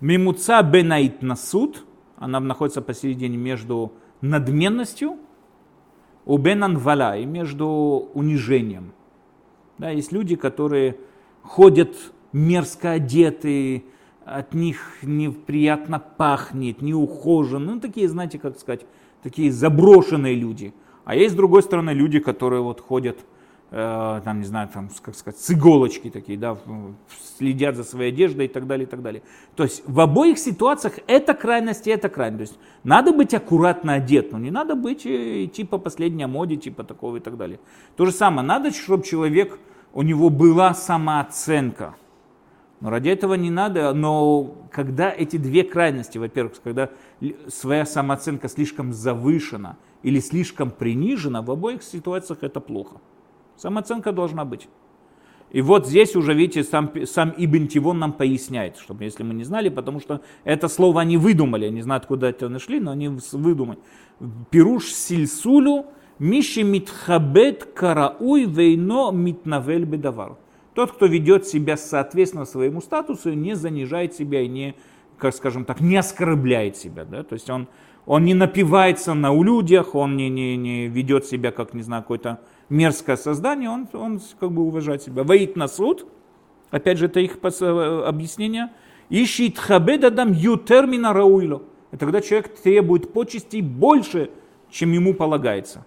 [0.00, 1.84] Мимуца бенаит насуд,
[2.16, 5.18] она находится посередине между надменностью
[6.30, 7.66] у бенанвала и между
[8.14, 8.92] унижением.
[9.78, 10.96] Да, есть люди, которые
[11.42, 11.96] ходят
[12.32, 13.82] мерзко одетые,
[14.24, 17.74] от них неприятно пахнет, неухоженно.
[17.74, 18.86] Ну, такие, знаете, как сказать,
[19.24, 20.72] такие заброшенные люди.
[21.04, 23.18] А есть, с другой стороны, люди, которые вот ходят,
[23.70, 26.56] э, там, не знаю, там, как сказать, с иголочки такие, да,
[27.38, 29.22] следят за своей одеждой и так далее, и так далее.
[29.56, 32.52] То есть в обоих ситуациях это крайность и это крайность.
[32.52, 36.56] То есть надо быть аккуратно одет, но не надо быть э, идти по последней моде,
[36.56, 37.60] типа такого и так далее.
[37.96, 39.58] То же самое, надо, чтобы человек,
[39.92, 41.94] у него была самооценка.
[42.80, 46.88] Но ради этого не надо, но когда эти две крайности, во-первых, когда
[47.48, 52.96] своя самооценка слишком завышена или слишком принижена, в обоих ситуациях это плохо.
[53.60, 54.68] Самооценка должна быть.
[55.50, 59.44] И вот здесь уже, видите, сам, сам Ибн Тивон нам поясняет, чтобы если мы не
[59.44, 63.08] знали, потому что это слово они выдумали, я не знаю, откуда это нашли, но они
[63.08, 63.78] выдумали.
[64.50, 65.86] Пируш сильсулю
[66.18, 70.36] миши митхабет карауй вейно митнавель бедавар.
[70.74, 74.74] Тот, кто ведет себя соответственно своему статусу, не занижает себя и не,
[75.18, 77.04] как скажем так, не оскорбляет себя.
[77.04, 77.24] Да?
[77.24, 77.66] То есть он,
[78.06, 82.38] он не напивается на людях, он не, не, не ведет себя как, не знаю, какое-то
[82.70, 85.22] мерзкое создание, он, он как бы уважает себя.
[85.24, 86.06] Воит на суд,
[86.70, 88.70] опять же, это их э, объяснение.
[89.10, 91.62] Ищит хабедадам ю термина рауило.
[91.92, 94.30] И тогда человек требует почестей больше,
[94.70, 95.84] чем ему полагается.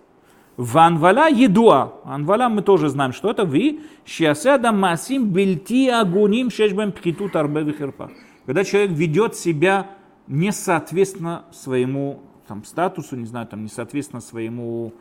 [0.58, 1.94] В анвала едуа.
[2.04, 3.80] Анвала мы тоже знаем, что это вы.
[4.06, 8.12] Шиасяда масим бельти агуним шешбем птитут арбе вихерпа.
[8.46, 9.88] Когда человек ведет себя
[10.28, 14.94] не соответственно своему там, статусу, не знаю, там, не соответственно своему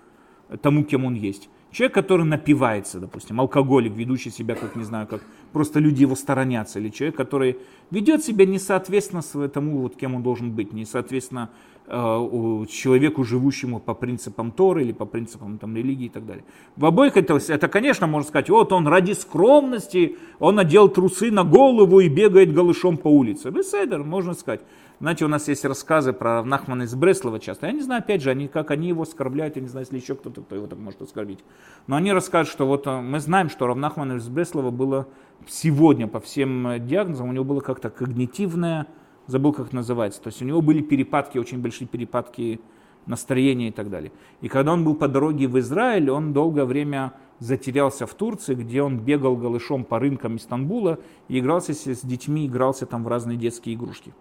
[0.48, 1.48] э, тому, кем он есть.
[1.72, 6.78] Человек, который напивается, допустим, алкоголик, ведущий себя, как не знаю, как просто люди его сторонятся,
[6.78, 7.56] или человек, который
[7.90, 11.48] ведет себя не соответственно сво- тому, вот, кем он должен быть, не соответственно
[11.86, 16.44] э, человеку, живущему по принципам Торы или по принципам там, религии и так далее.
[16.76, 21.42] В обоих это, это, конечно, можно сказать, вот он ради скромности, он надел трусы на
[21.42, 23.50] голову и бегает голышом по улице.
[23.50, 24.60] Беседер, можно сказать.
[25.02, 27.66] Знаете, у нас есть рассказы про Нахмана из Бреслова часто.
[27.66, 30.14] Я не знаю, опять же, они, как они его оскорбляют, я не знаю, если еще
[30.14, 31.40] кто-то, кто его так может оскорбить.
[31.88, 35.08] Но они рассказывают, что вот э, мы знаем, что Равнахмана из Бреслова было
[35.48, 38.86] сегодня по всем э, диагнозам, у него было как-то когнитивное,
[39.26, 40.22] забыл, как называется.
[40.22, 42.60] То есть у него были перепадки, очень большие перепадки
[43.06, 44.12] настроение и так далее.
[44.40, 48.82] И когда он был по дороге в Израиль, он долгое время затерялся в Турции, где
[48.82, 53.74] он бегал голышом по рынкам Истанбула и игрался с детьми, игрался там в разные детские
[53.74, 54.14] игрушки.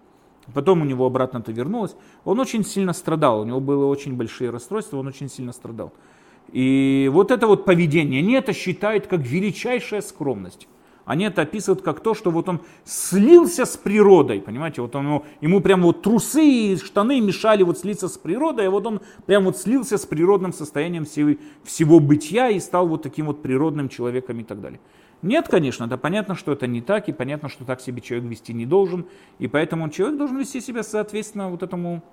[0.53, 1.95] Потом у него обратно это вернулось.
[2.25, 5.93] Он очень сильно страдал, у него было очень большие расстройства, он очень сильно страдал.
[6.51, 10.67] И вот это вот поведение, они это считают как величайшая скромность.
[11.05, 15.59] Они это описывают как то, что вот он слился с природой, понимаете, вот он, ему
[15.59, 19.57] прям вот трусы и штаны мешали вот слиться с природой, а вот он прям вот
[19.57, 21.31] слился с природным состоянием всего,
[21.63, 24.79] всего бытия и стал вот таким вот природным человеком и так далее.
[25.21, 28.53] Нет, конечно, да понятно, что это не так, и понятно, что так себе человек вести
[28.53, 29.05] не должен,
[29.37, 32.03] и поэтому человек должен вести себя соответственно вот этому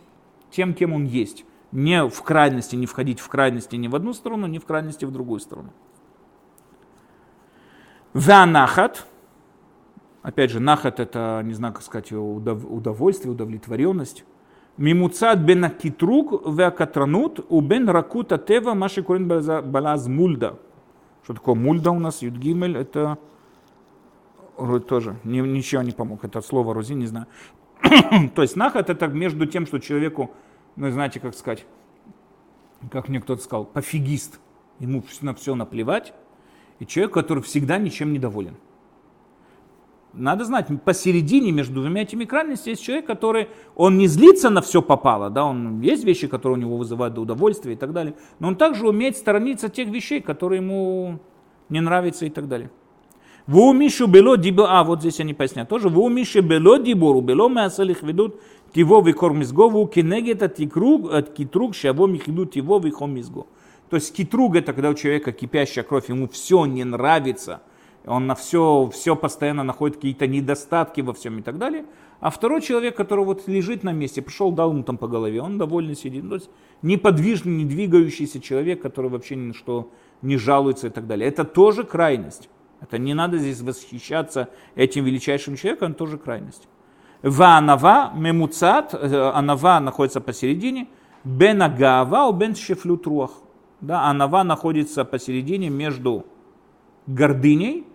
[0.50, 1.44] тем, кем он есть.
[1.72, 5.10] Не в крайности, не входить в крайности ни в одну сторону, ни в крайности в
[5.10, 5.72] другую сторону.
[8.12, 9.06] Ванахат,
[10.22, 14.24] опять же, нахат это, не знаю, как сказать, удовольствие, удовлетворенность.
[14.76, 20.58] Мимуцат бен акитрук веакатранут у бен ракута тева маши корин балаз мульда.
[21.28, 22.22] Что такое мульда у нас?
[22.22, 23.18] Юдгимель это
[24.88, 26.24] тоже ни, ничего не помог.
[26.24, 27.26] Это слово рузи, не знаю.
[28.34, 30.30] То есть нахат это между тем, что человеку,
[30.76, 31.66] ну знаете, как сказать,
[32.90, 34.40] как мне кто-то сказал, пофигист.
[34.78, 36.14] Ему на все наплевать
[36.78, 38.56] и человек, который всегда ничем не доволен.
[40.14, 44.80] Надо знать, посередине между двумя этими крайностями есть человек, который, он не злится на все
[44.80, 48.56] попало, да, он, есть вещи, которые у него вызывают удовольствие и так далее, но он
[48.56, 51.18] также умеет сторониться тех вещей, которые ему
[51.68, 52.70] не нравятся и так далее.
[53.46, 57.48] В умишу бело дибо, а вот здесь они поясняют тоже, в умише бело дибору, бело
[57.48, 58.40] мясалих ведут
[58.74, 63.46] тиво викор мизгову, кенегет от китруг, от китруг, шаво михиду тиво вихом мизго.
[63.88, 67.62] То есть китруг это когда у человека кипящая кровь, ему все не нравится,
[68.08, 71.84] он на все, все постоянно находит какие-то недостатки во всем и так далее.
[72.20, 75.58] А второй человек, который вот лежит на месте, пришел, дал ему там по голове, он
[75.58, 76.28] довольно сидит.
[76.28, 76.50] То есть
[76.82, 79.90] неподвижный, не двигающийся человек, который вообще ни на что
[80.22, 81.28] не жалуется и так далее.
[81.28, 82.48] Это тоже крайность.
[82.80, 86.68] Это не надо здесь восхищаться этим величайшим человеком, это тоже крайность.
[87.22, 90.88] Ванава, мемуцат, э, анава находится посередине,
[91.24, 93.32] бен агава, бен шефлют руах.
[93.80, 96.26] Да, анава находится посередине между
[97.06, 97.86] гордыней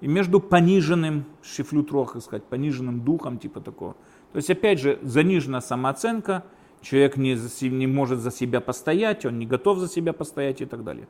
[0.00, 3.94] и между пониженным шифлютрох, так сказать, пониженным духом, типа такого.
[4.32, 6.44] То есть, опять же, занижена самооценка,
[6.80, 7.36] человек не,
[7.68, 11.08] не может за себя постоять, он не готов за себя постоять и так далее.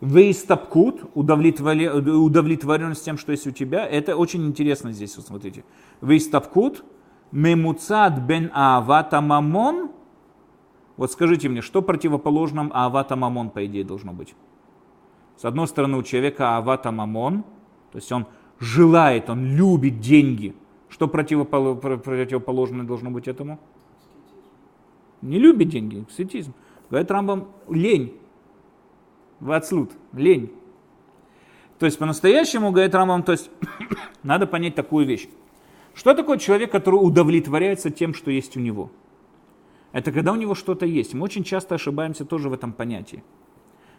[0.00, 5.64] Вейстапкут, удовлетворенность тем, что есть у тебя, это очень интересно здесь, вот смотрите.
[6.00, 6.84] Вейстапкут,
[7.30, 9.90] мемуцад бен авата мамон,
[10.96, 14.34] вот скажите мне, что противоположным Авата Мамон, по идее, должно быть?
[15.36, 17.42] С одной стороны, у человека Авата Мамон,
[17.92, 18.26] то есть он
[18.60, 20.54] желает, он любит деньги.
[20.88, 23.58] Что противоположное должно быть этому?
[25.22, 26.54] Не любит деньги, аскетизм.
[26.90, 28.16] Говорит Рамбам, лень.
[29.40, 30.52] Вацлут, лень.
[31.78, 33.50] То есть по-настоящему, говорит Рамбам, то есть
[34.22, 35.28] надо понять такую вещь.
[35.94, 38.90] Что такое человек, который удовлетворяется тем, что есть у него?
[39.92, 41.14] Это когда у него что-то есть.
[41.14, 43.22] Мы очень часто ошибаемся тоже в этом понятии.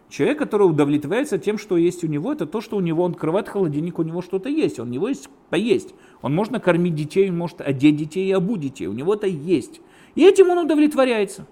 [0.09, 3.49] Человек, который удовлетворяется тем, что есть у него, это то, что у него, он открывает
[3.49, 5.95] холодильник, у него что-то есть, у него есть поесть.
[6.21, 9.81] Он может кормить детей, он может одеть детей и обуть детей, у него это есть.
[10.13, 11.47] И этим он удовлетворяется.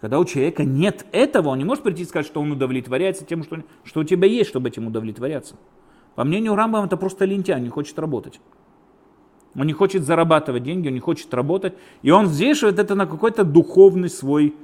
[0.00, 3.42] Когда у человека нет этого, он не может прийти и сказать, что он удовлетворяется тем,
[3.42, 5.56] что, что у тебя есть, чтобы этим удовлетворяться.
[6.14, 8.40] По мнению Рамбама, это просто лентяй, не хочет работать.
[9.56, 11.74] Он не хочет зарабатывать деньги, он не хочет работать.
[12.02, 14.54] И он взвешивает это на какой-то духовный свой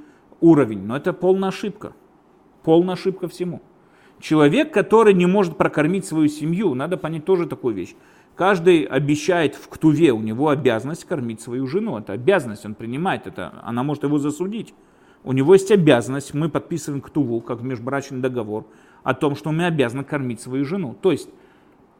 [0.41, 0.83] уровень.
[0.83, 1.93] Но это полная ошибка.
[2.63, 3.61] Полная ошибка всему.
[4.19, 7.95] Человек, который не может прокормить свою семью, надо понять тоже такую вещь.
[8.35, 11.97] Каждый обещает в ктуве, у него обязанность кормить свою жену.
[11.97, 14.73] Это обязанность, он принимает это, она может его засудить.
[15.23, 18.65] У него есть обязанность, мы подписываем ктуву, как межбрачный договор,
[19.03, 20.95] о том, что мы обязаны кормить свою жену.
[21.01, 21.29] То есть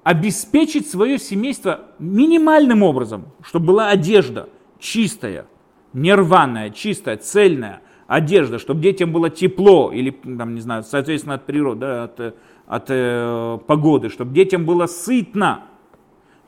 [0.04, 4.50] обеспечить свое семейство минимальным образом, чтобы была одежда
[4.80, 5.46] чистая,
[5.94, 7.82] нерваная, чистая, цельная
[8.12, 12.36] одежда, чтобы детям было тепло или, там, не знаю, соответственно, от природы, да, от,
[12.68, 15.64] от э, погоды, чтобы детям было сытно.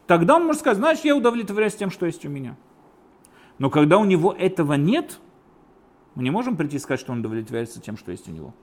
[0.06, 2.58] Тогда он может сказать, значит, я удовлетворяюсь тем, что есть у меня.
[3.60, 5.20] Но когда у него этого нет,
[6.16, 8.54] мы не можем прийти и сказать, что он удовлетворяется тем, что есть у него.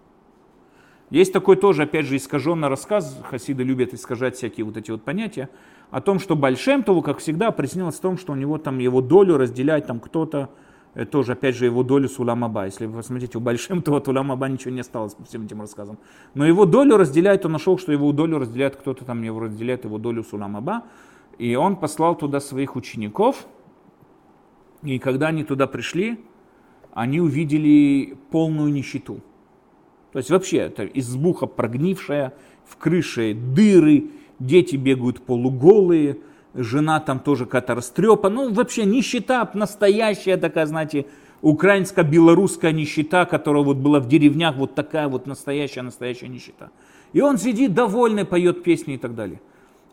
[1.09, 5.49] Есть такой тоже, опять же, искаженный рассказ, хасиды любят искажать всякие вот эти вот понятия,
[5.91, 9.01] о том, что Большем Тову, как всегда, определилось в том, что у него там его
[9.01, 10.51] долю разделяет там кто-то,
[11.11, 12.65] тоже, опять же, его долю с Уламаба.
[12.65, 15.99] Если вы посмотрите, у Большим Това от Уламаба ничего не осталось по всем этим рассказам.
[16.35, 19.99] Но его долю разделяет, он нашел, что его долю разделяет кто-то там, его разделяет его
[19.99, 20.85] долю с Уламаба.
[21.39, 23.47] И он послал туда своих учеников,
[24.83, 26.21] и когда они туда пришли,
[26.93, 29.21] они увидели полную нищету.
[30.13, 32.35] То есть вообще это избуха прогнившая,
[32.65, 36.19] в крыше дыры, дети бегают полуголые,
[36.55, 38.29] жена там тоже какая-то растрепа.
[38.29, 41.07] Ну вообще нищета настоящая такая, знаете,
[41.43, 46.71] украинско-белорусская нищета, которая вот была в деревнях, вот такая вот настоящая-настоящая нищета.
[47.13, 49.41] И он сидит довольный, поет песни и так далее.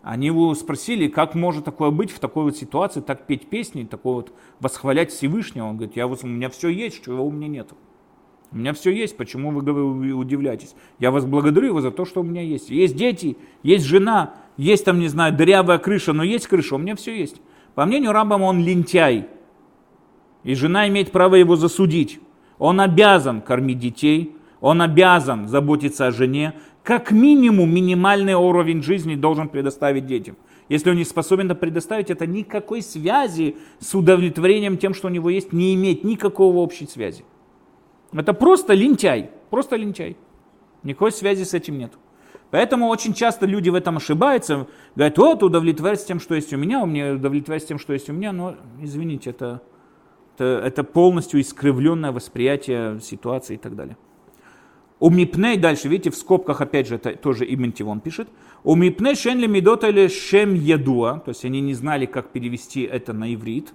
[0.03, 4.15] Они его спросили, как может такое быть в такой вот ситуации, так петь песни, такой
[4.15, 5.65] вот восхвалять Всевышнего.
[5.65, 7.69] Он говорит, я вот, у меня все есть, чего у меня нет.
[8.51, 10.75] У меня все есть, почему вы удивляетесь?
[10.99, 12.69] Я вас благодарю его за то, что у меня есть.
[12.69, 16.95] Есть дети, есть жена, есть там, не знаю, дырявая крыша, но есть крыша, у меня
[16.95, 17.37] все есть.
[17.75, 19.27] По мнению Рамбама, он лентяй.
[20.43, 22.19] И жена имеет право его засудить.
[22.57, 26.53] Он обязан кормить детей, он обязан заботиться о жене,
[26.83, 30.37] как минимум минимальный уровень жизни должен предоставить детям.
[30.69, 35.29] Если он не способен это предоставить, это никакой связи с удовлетворением тем, что у него
[35.29, 37.23] есть, не имеет никакого общей связи.
[38.11, 40.17] Это просто лентяй, просто лентяй.
[40.83, 41.93] Никакой связи с этим нет.
[42.49, 46.81] Поэтому очень часто люди в этом ошибаются, говорят, вот удовлетворяйся тем, что есть у меня,
[46.81, 49.61] у меня удовлетворяйся тем, что есть у меня, но извините, это,
[50.35, 53.97] это, это полностью искривленное восприятие ситуации и так далее.
[54.99, 58.29] У мипней, дальше, видите, в скобках, опять же, это тоже Иментивон пишет.
[58.63, 63.13] У мипней шен ли медота шем ядуа, то есть они не знали, как перевести это
[63.13, 63.73] на иврит.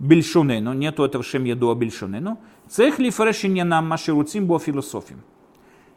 [0.00, 2.38] Бельшонену, нету этого шем ядуа бельшонену.
[2.68, 5.22] Цех ли фрешения нам машируцим бо философим.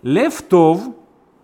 [0.04, 0.82] Левтов,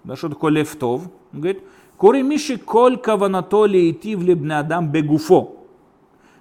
[0.04, 1.04] да что такое левтов?
[1.34, 1.64] Он говорит,
[1.98, 5.56] кори миши коль каванато лейти в лебне адам бегуфо.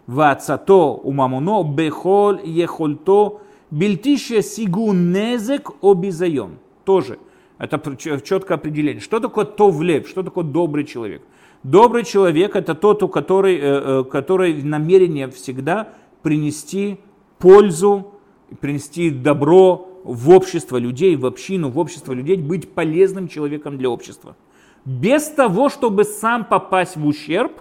[0.06, 3.40] Вацато умамуно бехол ехольто
[3.70, 6.58] Бельтище сигу незек обизайон.
[6.84, 7.18] Тоже.
[7.58, 9.00] Это четкое определение.
[9.00, 10.08] Что такое товлев?
[10.08, 11.22] Что такое добрый человек?
[11.62, 15.88] Добрый человек это тот, у который, э, э, который намерение всегда
[16.22, 16.98] принести
[17.38, 18.14] пользу,
[18.60, 24.36] принести добро в общество людей, в общину, в общество людей, быть полезным человеком для общества.
[24.86, 27.52] Без того, чтобы сам попасть в ущерб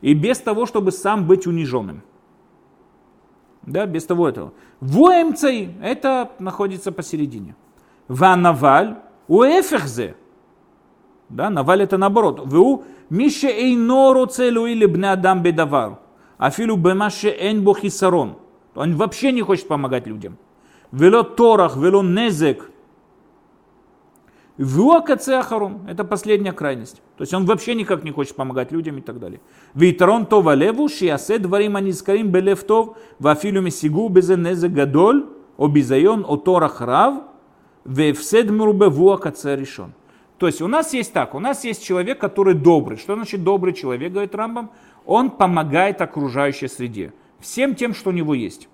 [0.00, 2.02] и без того, чтобы сам быть униженным.
[3.62, 4.54] Да, без того этого.
[4.80, 7.54] Воемцей это находится посередине.
[8.08, 8.96] Ванаваль
[9.28, 10.16] у эфехзе.
[11.28, 12.40] Да, наваль это наоборот.
[12.44, 15.98] Ву мише эйноро целу или бне адам бедавар.
[16.38, 18.38] Афилу бемаше эн бохисарон.
[18.74, 20.38] Он вообще не хочет помогать людям.
[20.92, 22.70] Вело торах, вело незек,
[24.58, 27.02] Вуакацеахарон– это последняя крайность.
[27.16, 29.40] То есть он вообще никак не хочет помогать людям и так далее.
[29.74, 35.26] Витрон това леву, шиасе дворим анискарим белевтов, вафилю месигу безе незе гадоль,
[35.56, 37.24] обизайон оторах рав,
[37.84, 39.94] вевсед мрубе вуакацеаришон.
[40.36, 42.98] То есть у нас есть так, у нас есть человек, который добрый.
[42.98, 44.70] Что значит добрый человек, говорит Рамбам?
[45.06, 48.68] Он помогает окружающей среде, всем тем, что у него есть.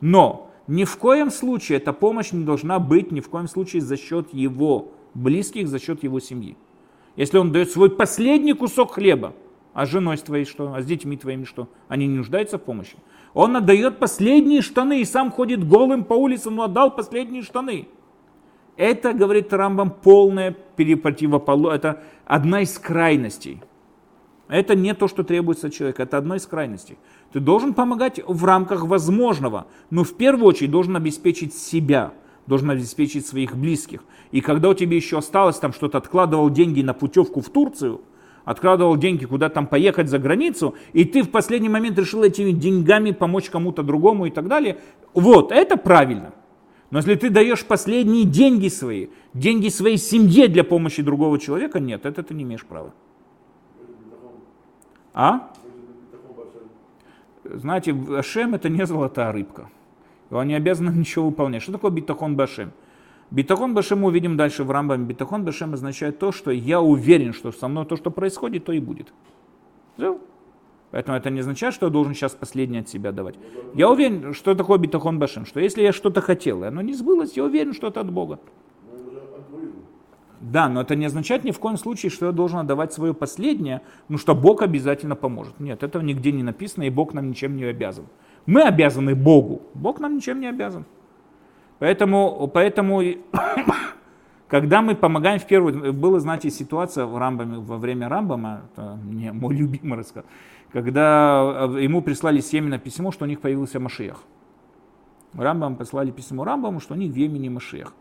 [0.00, 3.96] Но ни в коем случае эта помощь не должна быть ни в коем случае за
[3.96, 6.56] счет его близких за счет его семьи.
[7.16, 9.34] Если он дает свой последний кусок хлеба,
[9.72, 12.96] а женой твоей что, а с детьми твоими что, они не нуждаются в помощи.
[13.34, 17.88] Он отдает последние штаны и сам ходит голым по улицам, но отдал последние штаны.
[18.76, 23.62] Это, говорит Рамбам, полное противоположность, это одна из крайностей.
[24.48, 26.96] Это не то, что требуется человека, это одна из крайностей.
[27.32, 32.12] Ты должен помогать в рамках возможного, но в первую очередь должен обеспечить себя–
[32.50, 34.02] должен обеспечить своих близких.
[34.32, 38.00] И когда у тебя еще осталось там что-то, откладывал деньги на путевку в Турцию,
[38.44, 43.12] откладывал деньги куда там поехать за границу, и ты в последний момент решил этими деньгами
[43.12, 44.78] помочь кому-то другому и так далее,
[45.14, 46.32] вот, это правильно.
[46.90, 52.04] Но если ты даешь последние деньги свои, деньги своей семье для помощи другого человека, нет,
[52.04, 52.92] это ты не имеешь права.
[55.14, 55.52] А?
[57.54, 59.70] Знаете, Ашем это не золотая рыбка.
[60.30, 61.62] Он не обязан ничего выполнять.
[61.62, 62.72] Что такое битахон башем?
[63.30, 65.04] Битахон башем мы увидим дальше в Рамбаме.
[65.04, 68.80] Битахон башем означает то, что я уверен, что со мной то, что происходит, то и
[68.80, 69.12] будет.
[70.90, 73.36] Поэтому это не означает, что я должен сейчас последнее от себя давать.
[73.74, 77.36] Я уверен, что такое битахон башем, что если я что-то хотел, и оно не сбылось,
[77.36, 78.40] я уверен, что это от Бога.
[80.40, 83.82] Да, но это не означает ни в коем случае, что я должен отдавать свое последнее,
[84.08, 85.60] ну что Бог обязательно поможет.
[85.60, 88.06] Нет, этого нигде не написано, и Бог нам ничем не обязан.
[88.46, 90.86] Мы обязаны Богу, Бог нам ничем не обязан.
[91.78, 93.02] Поэтому, поэтому
[94.48, 99.32] когда мы помогаем в первую, было, знаете, ситуация в Рамбаме, во время Рамбама, это мне
[99.32, 100.24] мой любимый рассказ,
[100.72, 104.22] когда э, ему прислали семена письмо, что у них появился Машиях.
[105.34, 107.94] Рамбам послали письмо Рамбаму, что у них в Йемене Машиях.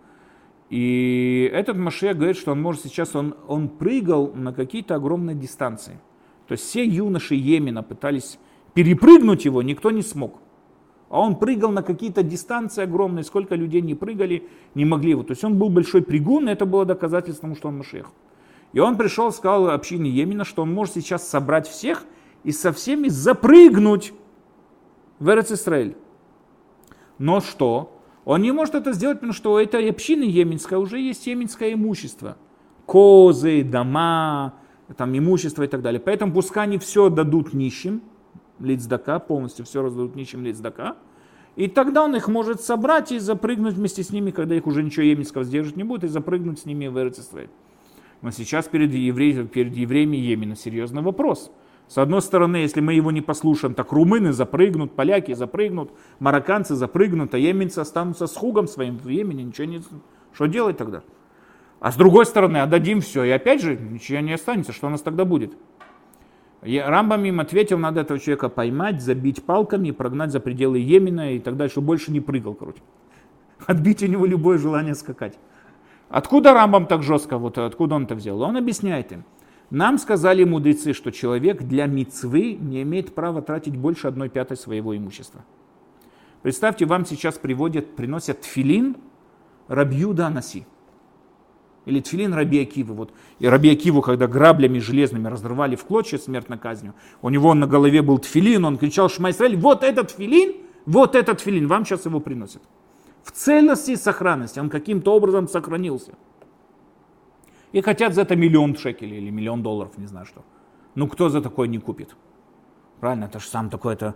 [0.70, 6.00] И этот Машиях говорит, что он может сейчас, он, он прыгал на какие-то огромные дистанции.
[6.48, 8.40] То есть все юноши Йемена пытались
[8.74, 10.40] перепрыгнуть его никто не смог.
[11.10, 15.24] А он прыгал на какие-то дистанции огромные, сколько людей не прыгали, не могли его.
[15.24, 18.12] То есть он был большой прыгун, и это было доказательством, что он Машех.
[18.74, 22.06] И он пришел, сказал общине Йемена, что он может сейчас собрать всех
[22.44, 24.14] и со всеми запрыгнуть
[25.18, 25.68] в Эрец
[27.18, 27.99] Но что?
[28.30, 32.38] Он не может это сделать, потому что у этой общины еменской уже есть еменское имущество.
[32.86, 34.54] Козы, дома,
[34.98, 36.00] там имущество и так далее.
[36.00, 38.04] Поэтому пускай они все дадут нищим,
[38.60, 40.96] лицдака, полностью все раздадут нищим лицдака.
[41.56, 45.08] И тогда он их может собрать и запрыгнуть вместе с ними, когда их уже ничего
[45.08, 47.50] еменского сдержать не будет, и запрыгнуть с ними в Эрцистрель.
[48.22, 49.44] Но сейчас перед, евре...
[49.48, 51.52] перед евреями Йемена серьезный вопрос.
[51.90, 57.34] С одной стороны, если мы его не послушаем, так румыны запрыгнут, поляки запрыгнут, марокканцы запрыгнут,
[57.34, 59.82] а еменцы останутся с хугом своим в Йемене, ничего не...
[60.32, 61.02] Что делать тогда?
[61.80, 65.02] А с другой стороны, отдадим все, и опять же ничего не останется, что у нас
[65.02, 65.54] тогда будет?
[66.62, 71.74] Рамбам им ответил, надо этого человека поймать, забить палками, прогнать за пределы Йемена и дальше,
[71.74, 72.82] чтобы больше не прыгал, короче.
[73.66, 75.40] Отбить у него любое желание скакать.
[76.10, 78.40] Откуда Рамбам так жестко, вот откуда он это взял?
[78.42, 79.24] Он объясняет им.
[79.70, 84.96] Нам сказали мудрецы, что человек для мицвы не имеет права тратить больше одной пятой своего
[84.98, 85.44] имущества.
[86.42, 88.98] Представьте, вам сейчас приводят, приносят тфилин
[89.68, 90.66] Рабьюда Анаси.
[91.86, 92.94] Или тфилин Раби Акивы.
[92.94, 93.14] Вот.
[93.40, 98.02] И Раби Акиву, когда граблями железными разрывали в клочья смертной казнью, у него на голове
[98.02, 100.56] был тфилин, он кричал Шма Исраэль, вот этот тфилин,
[100.86, 102.62] вот этот тфилин, вам сейчас его приносят
[103.24, 104.60] в целости и сохранности.
[104.60, 106.14] Он каким-то образом сохранился.
[107.72, 110.44] И хотят за это миллион шекелей или миллион долларов, не знаю что.
[110.96, 112.16] Ну кто за такое не купит?
[113.00, 114.16] Правильно, это же сам такой, это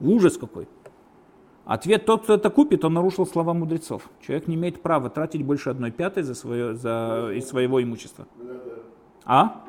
[0.00, 0.66] ужас какой.
[1.64, 4.10] Ответ, тот, кто это купит, он нарушил слова мудрецов.
[4.20, 8.26] Человек не имеет права тратить больше одной пятой за свое, за, из своего имущества.
[9.24, 9.64] А?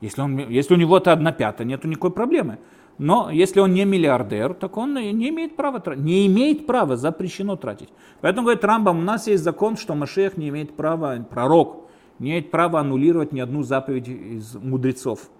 [0.00, 2.58] Если, он, если у него это одна пятая, нету никакой проблемы.
[2.98, 6.04] Но если он не миллиардер, так он не имеет права тратить.
[6.04, 7.90] Не имеет права, запрещено тратить.
[8.20, 11.88] Поэтому, говорит Рамбам, у нас есть закон, что Машех не имеет права, пророк,
[12.18, 15.30] не имеет права аннулировать ни одну заповедь из мудрецов.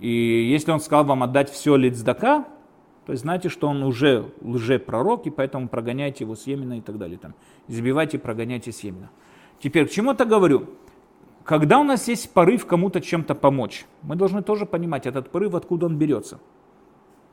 [0.00, 2.44] И если он сказал вам отдать все лицдака,
[3.06, 6.98] то есть знаете, что он уже лжепророк, и поэтому прогоняйте его с Йемена и так
[6.98, 7.18] далее.
[7.18, 7.34] Там,
[7.66, 9.10] избивайте, прогоняйте с Йемена.
[9.60, 10.66] Теперь, к чему это говорю?
[11.48, 15.86] Когда у нас есть порыв кому-то чем-то помочь, мы должны тоже понимать, этот порыв, откуда
[15.86, 16.40] он берется.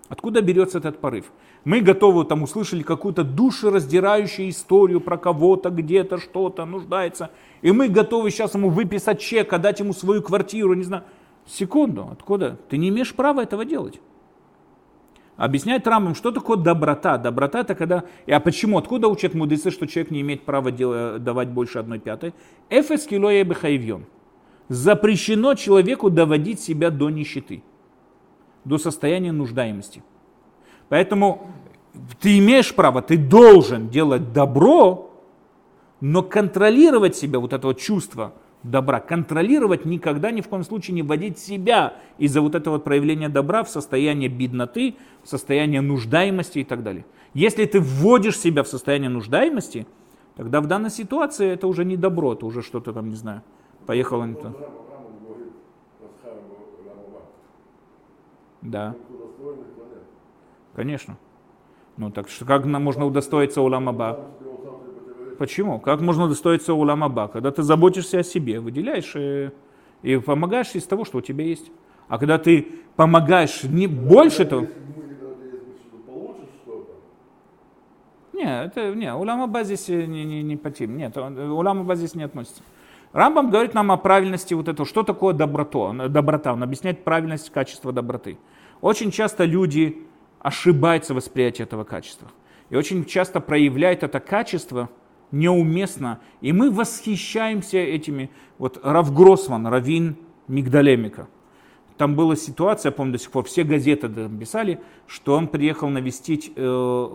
[0.07, 1.33] Откуда берется этот порыв?
[1.65, 7.29] Мы готовы, там услышали какую-то душераздирающую историю про кого-то, где-то что-то нуждается,
[7.61, 11.03] и мы готовы сейчас ему выписать чек, отдать ему свою квартиру, не знаю.
[11.45, 12.57] Секунду, откуда?
[12.69, 13.99] Ты не имеешь права этого делать.
[15.37, 17.17] Объясняет Рамбам, что такое доброта.
[17.17, 18.05] Доброта это когда...
[18.27, 18.77] А почему?
[18.77, 22.33] Откуда учат мудрецы, что человек не имеет права давать больше одной пятой?
[22.69, 23.45] Эфес килоя.
[24.69, 27.63] Запрещено человеку доводить себя до нищеты,
[28.63, 30.03] до состояния нуждаемости.
[30.89, 31.51] Поэтому
[32.19, 35.11] ты имеешь право, ты должен делать добро,
[35.99, 38.33] но контролировать себя, вот этого чувства–
[38.65, 38.99] добра.
[38.99, 43.69] Контролировать никогда ни в коем случае не вводить себя из-за вот этого проявления добра в
[43.69, 47.05] состояние бедноты, в состояние нуждаемости и так далее.
[47.33, 49.85] Если ты вводишь себя в состояние нуждаемости,
[50.35, 53.41] тогда в данной ситуации это уже не добро, это уже что-то там, не знаю,
[53.85, 54.53] поехало не то.
[58.61, 58.95] Да.
[60.75, 61.17] Конечно.
[61.97, 64.25] Ну так что как можно удостоиться уламаба?
[65.37, 65.79] Почему?
[65.79, 67.27] Как можно достоиться уламаба?
[67.27, 69.51] Когда ты заботишься о себе, выделяешь и, э,
[70.03, 71.71] и помогаешь из того, что у тебя есть.
[72.07, 74.67] А когда ты помогаешь не больше того...
[78.33, 80.97] Нет, это не, уламаба здесь не, не, не по тем.
[80.97, 82.61] Нет, уламаба здесь не относится.
[83.13, 86.51] Рамбам говорит нам о правильности вот этого, что такое доброто, доброта.
[86.51, 88.37] Он объясняет правильность качества доброты.
[88.81, 90.05] Очень часто люди
[90.39, 92.27] ошибаются в восприятии этого качества.
[92.69, 94.89] И очень часто проявляют это качество–
[95.31, 96.19] неуместно.
[96.41, 98.29] И мы восхищаемся этими.
[98.57, 100.17] Вот Рав Гроссман, Равин
[100.47, 101.27] Мигдалемика.
[101.97, 104.09] Там была ситуация, я помню до сих пор, все газеты
[104.39, 107.07] писали, что он приехал навестить э,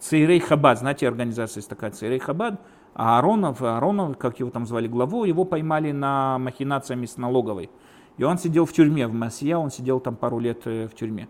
[0.00, 0.78] Цейрей Хабад.
[0.78, 2.60] Знаете, организация есть такая Цейрей Хабад.
[2.94, 7.70] А Аронов, Аронов, как его там звали, главу, его поймали на махинациями с налоговой.
[8.16, 11.28] И он сидел в тюрьме, в Масия, он сидел там пару лет э, в тюрьме.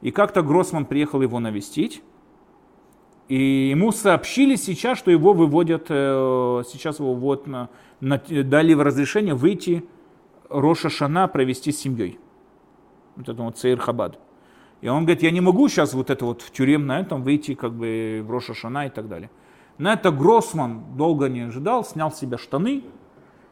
[0.00, 2.02] И как-то Гроссман приехал его навестить,
[3.30, 7.68] и ему сообщили сейчас, что его выводят, э, сейчас его вот на,
[8.00, 9.84] на, дали разрешение выйти
[10.48, 12.18] Роша Шана провести с семьей.
[13.14, 14.18] Вот это вот Цейр Хабад.
[14.80, 17.54] И он говорит, я не могу сейчас вот это вот в тюрем на этом выйти
[17.54, 19.30] как бы в Роша Шана и так далее.
[19.78, 22.82] На это Гроссман долго не ожидал, снял с себя штаны,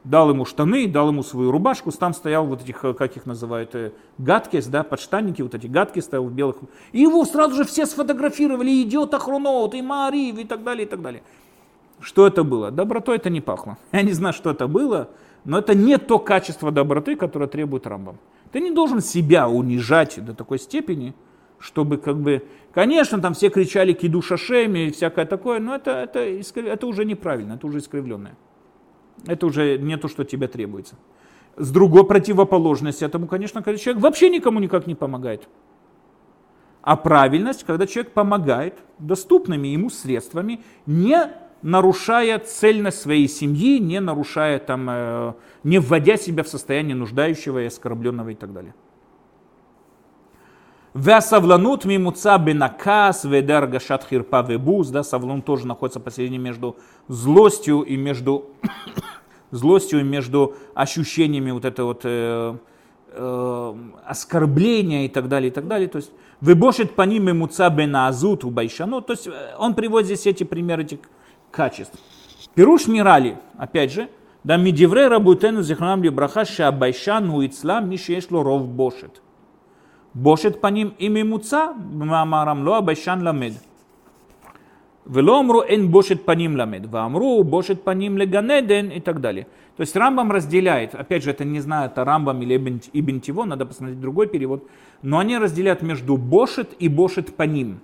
[0.09, 3.75] дал ему штаны, дал ему свою рубашку, там стоял вот этих, э, как их называют,
[3.75, 6.57] э, гадкис, да, подштанники, вот эти гадки стоял в белых.
[6.93, 11.03] И его сразу же все сфотографировали, идет Ахрунот, и Маарив, и так далее, и так
[11.03, 11.23] далее.
[12.01, 12.71] Что это было?
[12.71, 13.77] Добротой это не пахло.
[13.93, 15.11] Я не знаю, что это было,
[15.45, 18.19] но это не то качество доброты, которое требует Рамбам.
[18.51, 21.15] Ты не должен себя унижать до такой степени,
[21.59, 22.43] чтобы как бы...
[22.73, 27.55] Конечно, там все кричали киду шашеми и всякое такое, но это, это, это уже неправильно,
[27.55, 28.37] это уже искривленное.
[29.27, 30.97] Это уже не то, что тебе требуется.
[31.57, 35.49] С другой противоположности этому, конечно, когда человек вообще никому никак не помогает.
[36.83, 41.31] А правильность, когда человек помогает доступными ему средствами, не
[41.63, 45.33] нарушая цельность своей семьи, не нарушая там, э,
[45.65, 48.75] не вводя себя в состояние нуждающего и оскорбленного и так далее.
[50.99, 54.89] Весавланут мимуца бенакас ведергашат хирпа вебуз.
[54.89, 56.77] Да, савлун тоже находится посередине между
[57.07, 58.47] злостью и между
[59.53, 62.57] злостью и между ощущениями вот этого вот э,
[63.13, 63.75] э,
[64.07, 65.87] оскорбления и так далее, и так далее.
[65.89, 69.01] То есть выбошит по ним мимуца бенаазут у байшану.
[69.01, 70.99] То есть э, он приводит здесь эти примеры этих
[71.53, 71.97] качеств.
[72.57, 74.09] Пируш Мирали, опять же,
[74.43, 79.23] да мидиврей рабутену зихранам ли браха шабайшан у ицлам мишешло ров бошет.
[80.16, 81.66] בושת паним и ממוצע,
[81.98, 83.52] במאמרם לא הביישן למד.
[85.08, 89.48] ולא אמרו אין בושת פנים למד, ואמרו бошет паним леганеден и так далее.
[89.76, 93.66] То есть Рамбам разделяет, опять же, это не знаю, это Рамбам или Ибн Тиво, надо
[93.66, 94.68] посмотреть другой перевод,
[95.02, 97.80] но они разделяют между бошет и бошет паним.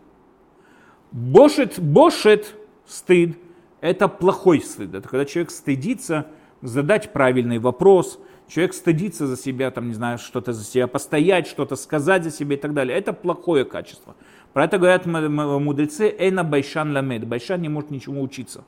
[1.12, 3.38] Бошет, бошет, стыд,
[3.82, 6.28] это плохой стыд, это когда человек стыдится
[6.62, 11.75] задать правильный вопрос – Человек стыдится за себя, там, не знаю, что-то за себя постоять, что-то
[11.75, 12.97] сказать за себя и так далее.
[12.97, 14.15] Это плохое качество.
[14.53, 17.27] Про это говорят мудрецы, эйна байшан ламед.
[17.27, 18.63] Байшан не может ничему учиться.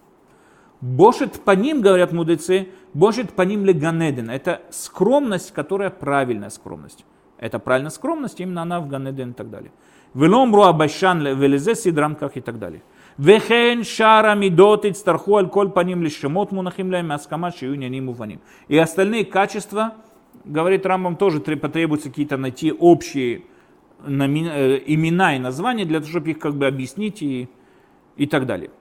[0.81, 4.29] Бошет по ним, говорят мудрецы, бошет по ним леганеден.
[4.29, 7.05] Это скромность, которая правильная скромность.
[7.39, 9.71] Это правильная скромность, именно она в Ганеден и так далее.
[10.15, 12.83] Веломру абайшан велезе сидрамках и так далее.
[13.20, 18.38] וכן שאר המידות יצטרכו על כל паним לשמות מונחים להם מהסכמה שיהיו עניינים מובנים.
[18.70, 19.94] И остальные качества,
[20.46, 23.44] говорит Рамбам, тоже потребуется какие-то найти общие
[24.06, 27.48] э, имена и названия для того, чтобы их как бы объяснить и,
[28.18, 28.72] и так далее.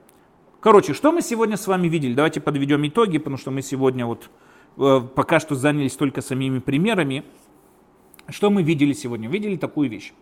[0.59, 2.13] Короче, что мы сегодня с вами видели?
[2.13, 4.29] Давайте подведем итоги, потому что мы сегодня вот
[4.77, 7.23] э, пока что занялись только самими примерами.
[8.29, 9.27] Что мы видели сегодня?
[9.29, 10.13] Видели такую вещь.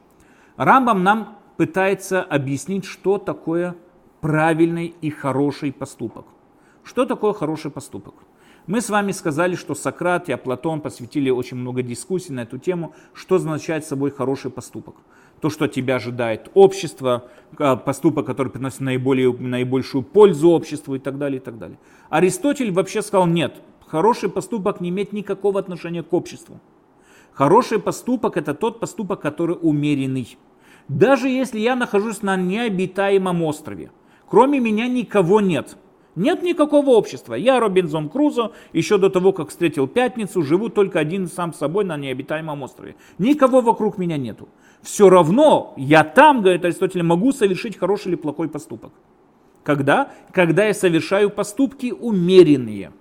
[0.57, 3.75] Рамбам нам пытается объяснить, что такое
[4.24, 6.24] правильный и хороший поступок.
[6.82, 8.14] Что такое хороший поступок?
[8.66, 12.94] Мы с вами сказали, что Сократ и Аплатон посвятили очень много дискуссий на эту тему,
[13.12, 14.94] что означает собой хороший поступок.
[15.42, 21.18] То, что тебя ожидает общество, а, поступок, который приносит наиболее, наибольшую пользу обществу и так
[21.18, 21.78] далее, и так далее.
[22.08, 26.60] Аристотель вообще сказал, нет, хороший поступок не имеет никакого отношения к обществу.
[27.34, 30.38] Хороший поступок это тот поступок, который умеренный.
[30.88, 33.90] Даже если я нахожусь на необитаемом острове,
[34.28, 35.76] Кроме меня никого нет.
[36.16, 37.34] Нет никакого общества.
[37.34, 41.96] Я Робинзон Крузо, еще до того, как встретил пятницу, живу только один сам собой на
[41.96, 42.94] необитаемом острове.
[43.18, 44.48] Никого вокруг меня нету.
[44.82, 48.92] Все равно я там, говорит Аристотель, могу совершить хороший или плохой поступок.
[49.64, 50.12] Когда?
[50.30, 52.92] Когда я совершаю поступки умеренные.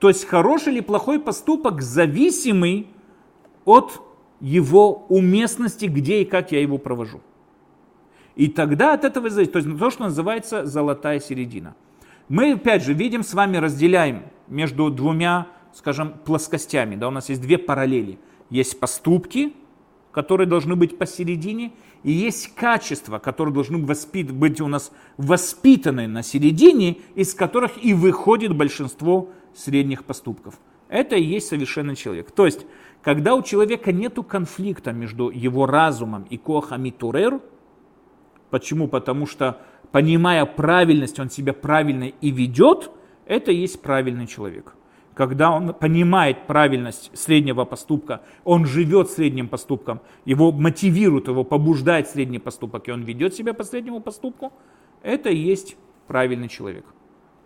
[0.00, 2.88] То есть хороший или плохой поступок зависимый
[3.64, 4.02] от
[4.40, 7.20] его уместности, где и как я его провожу.
[8.36, 11.74] И тогда от этого зависит, то есть то, что называется золотая середина.
[12.28, 16.96] Мы, опять же, видим, с вами разделяем между двумя, скажем, плоскостями.
[16.96, 18.18] Да, у нас есть две параллели.
[18.48, 19.54] Есть поступки,
[20.12, 21.72] которые должны быть посередине,
[22.02, 27.94] и есть качества, которые должны воспит, быть у нас воспитаны на середине, из которых и
[27.94, 30.58] выходит большинство средних поступков.
[30.88, 32.30] Это и есть совершенный человек.
[32.32, 32.66] То есть,
[33.02, 37.40] когда у человека нет конфликта между его разумом и кохами турер,
[38.52, 38.86] Почему?
[38.86, 42.90] Потому что, понимая правильность, он себя правильно и ведет,
[43.24, 44.74] это и есть правильный человек.
[45.14, 52.38] Когда он понимает правильность среднего поступка, он живет средним поступком, его мотивирует, его побуждает средний
[52.38, 54.52] поступок, и он ведет себя по среднему поступку,
[55.02, 55.76] это и есть
[56.06, 56.84] правильный человек.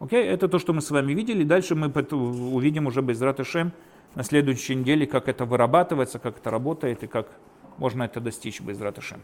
[0.00, 0.24] Окей?
[0.24, 1.44] Это то, что мы с вами видели.
[1.44, 3.72] Дальше мы увидим уже без Ратышем
[4.16, 7.28] на следующей неделе, как это вырабатывается, как это работает и как
[7.78, 9.20] можно это достичь без Ратышем.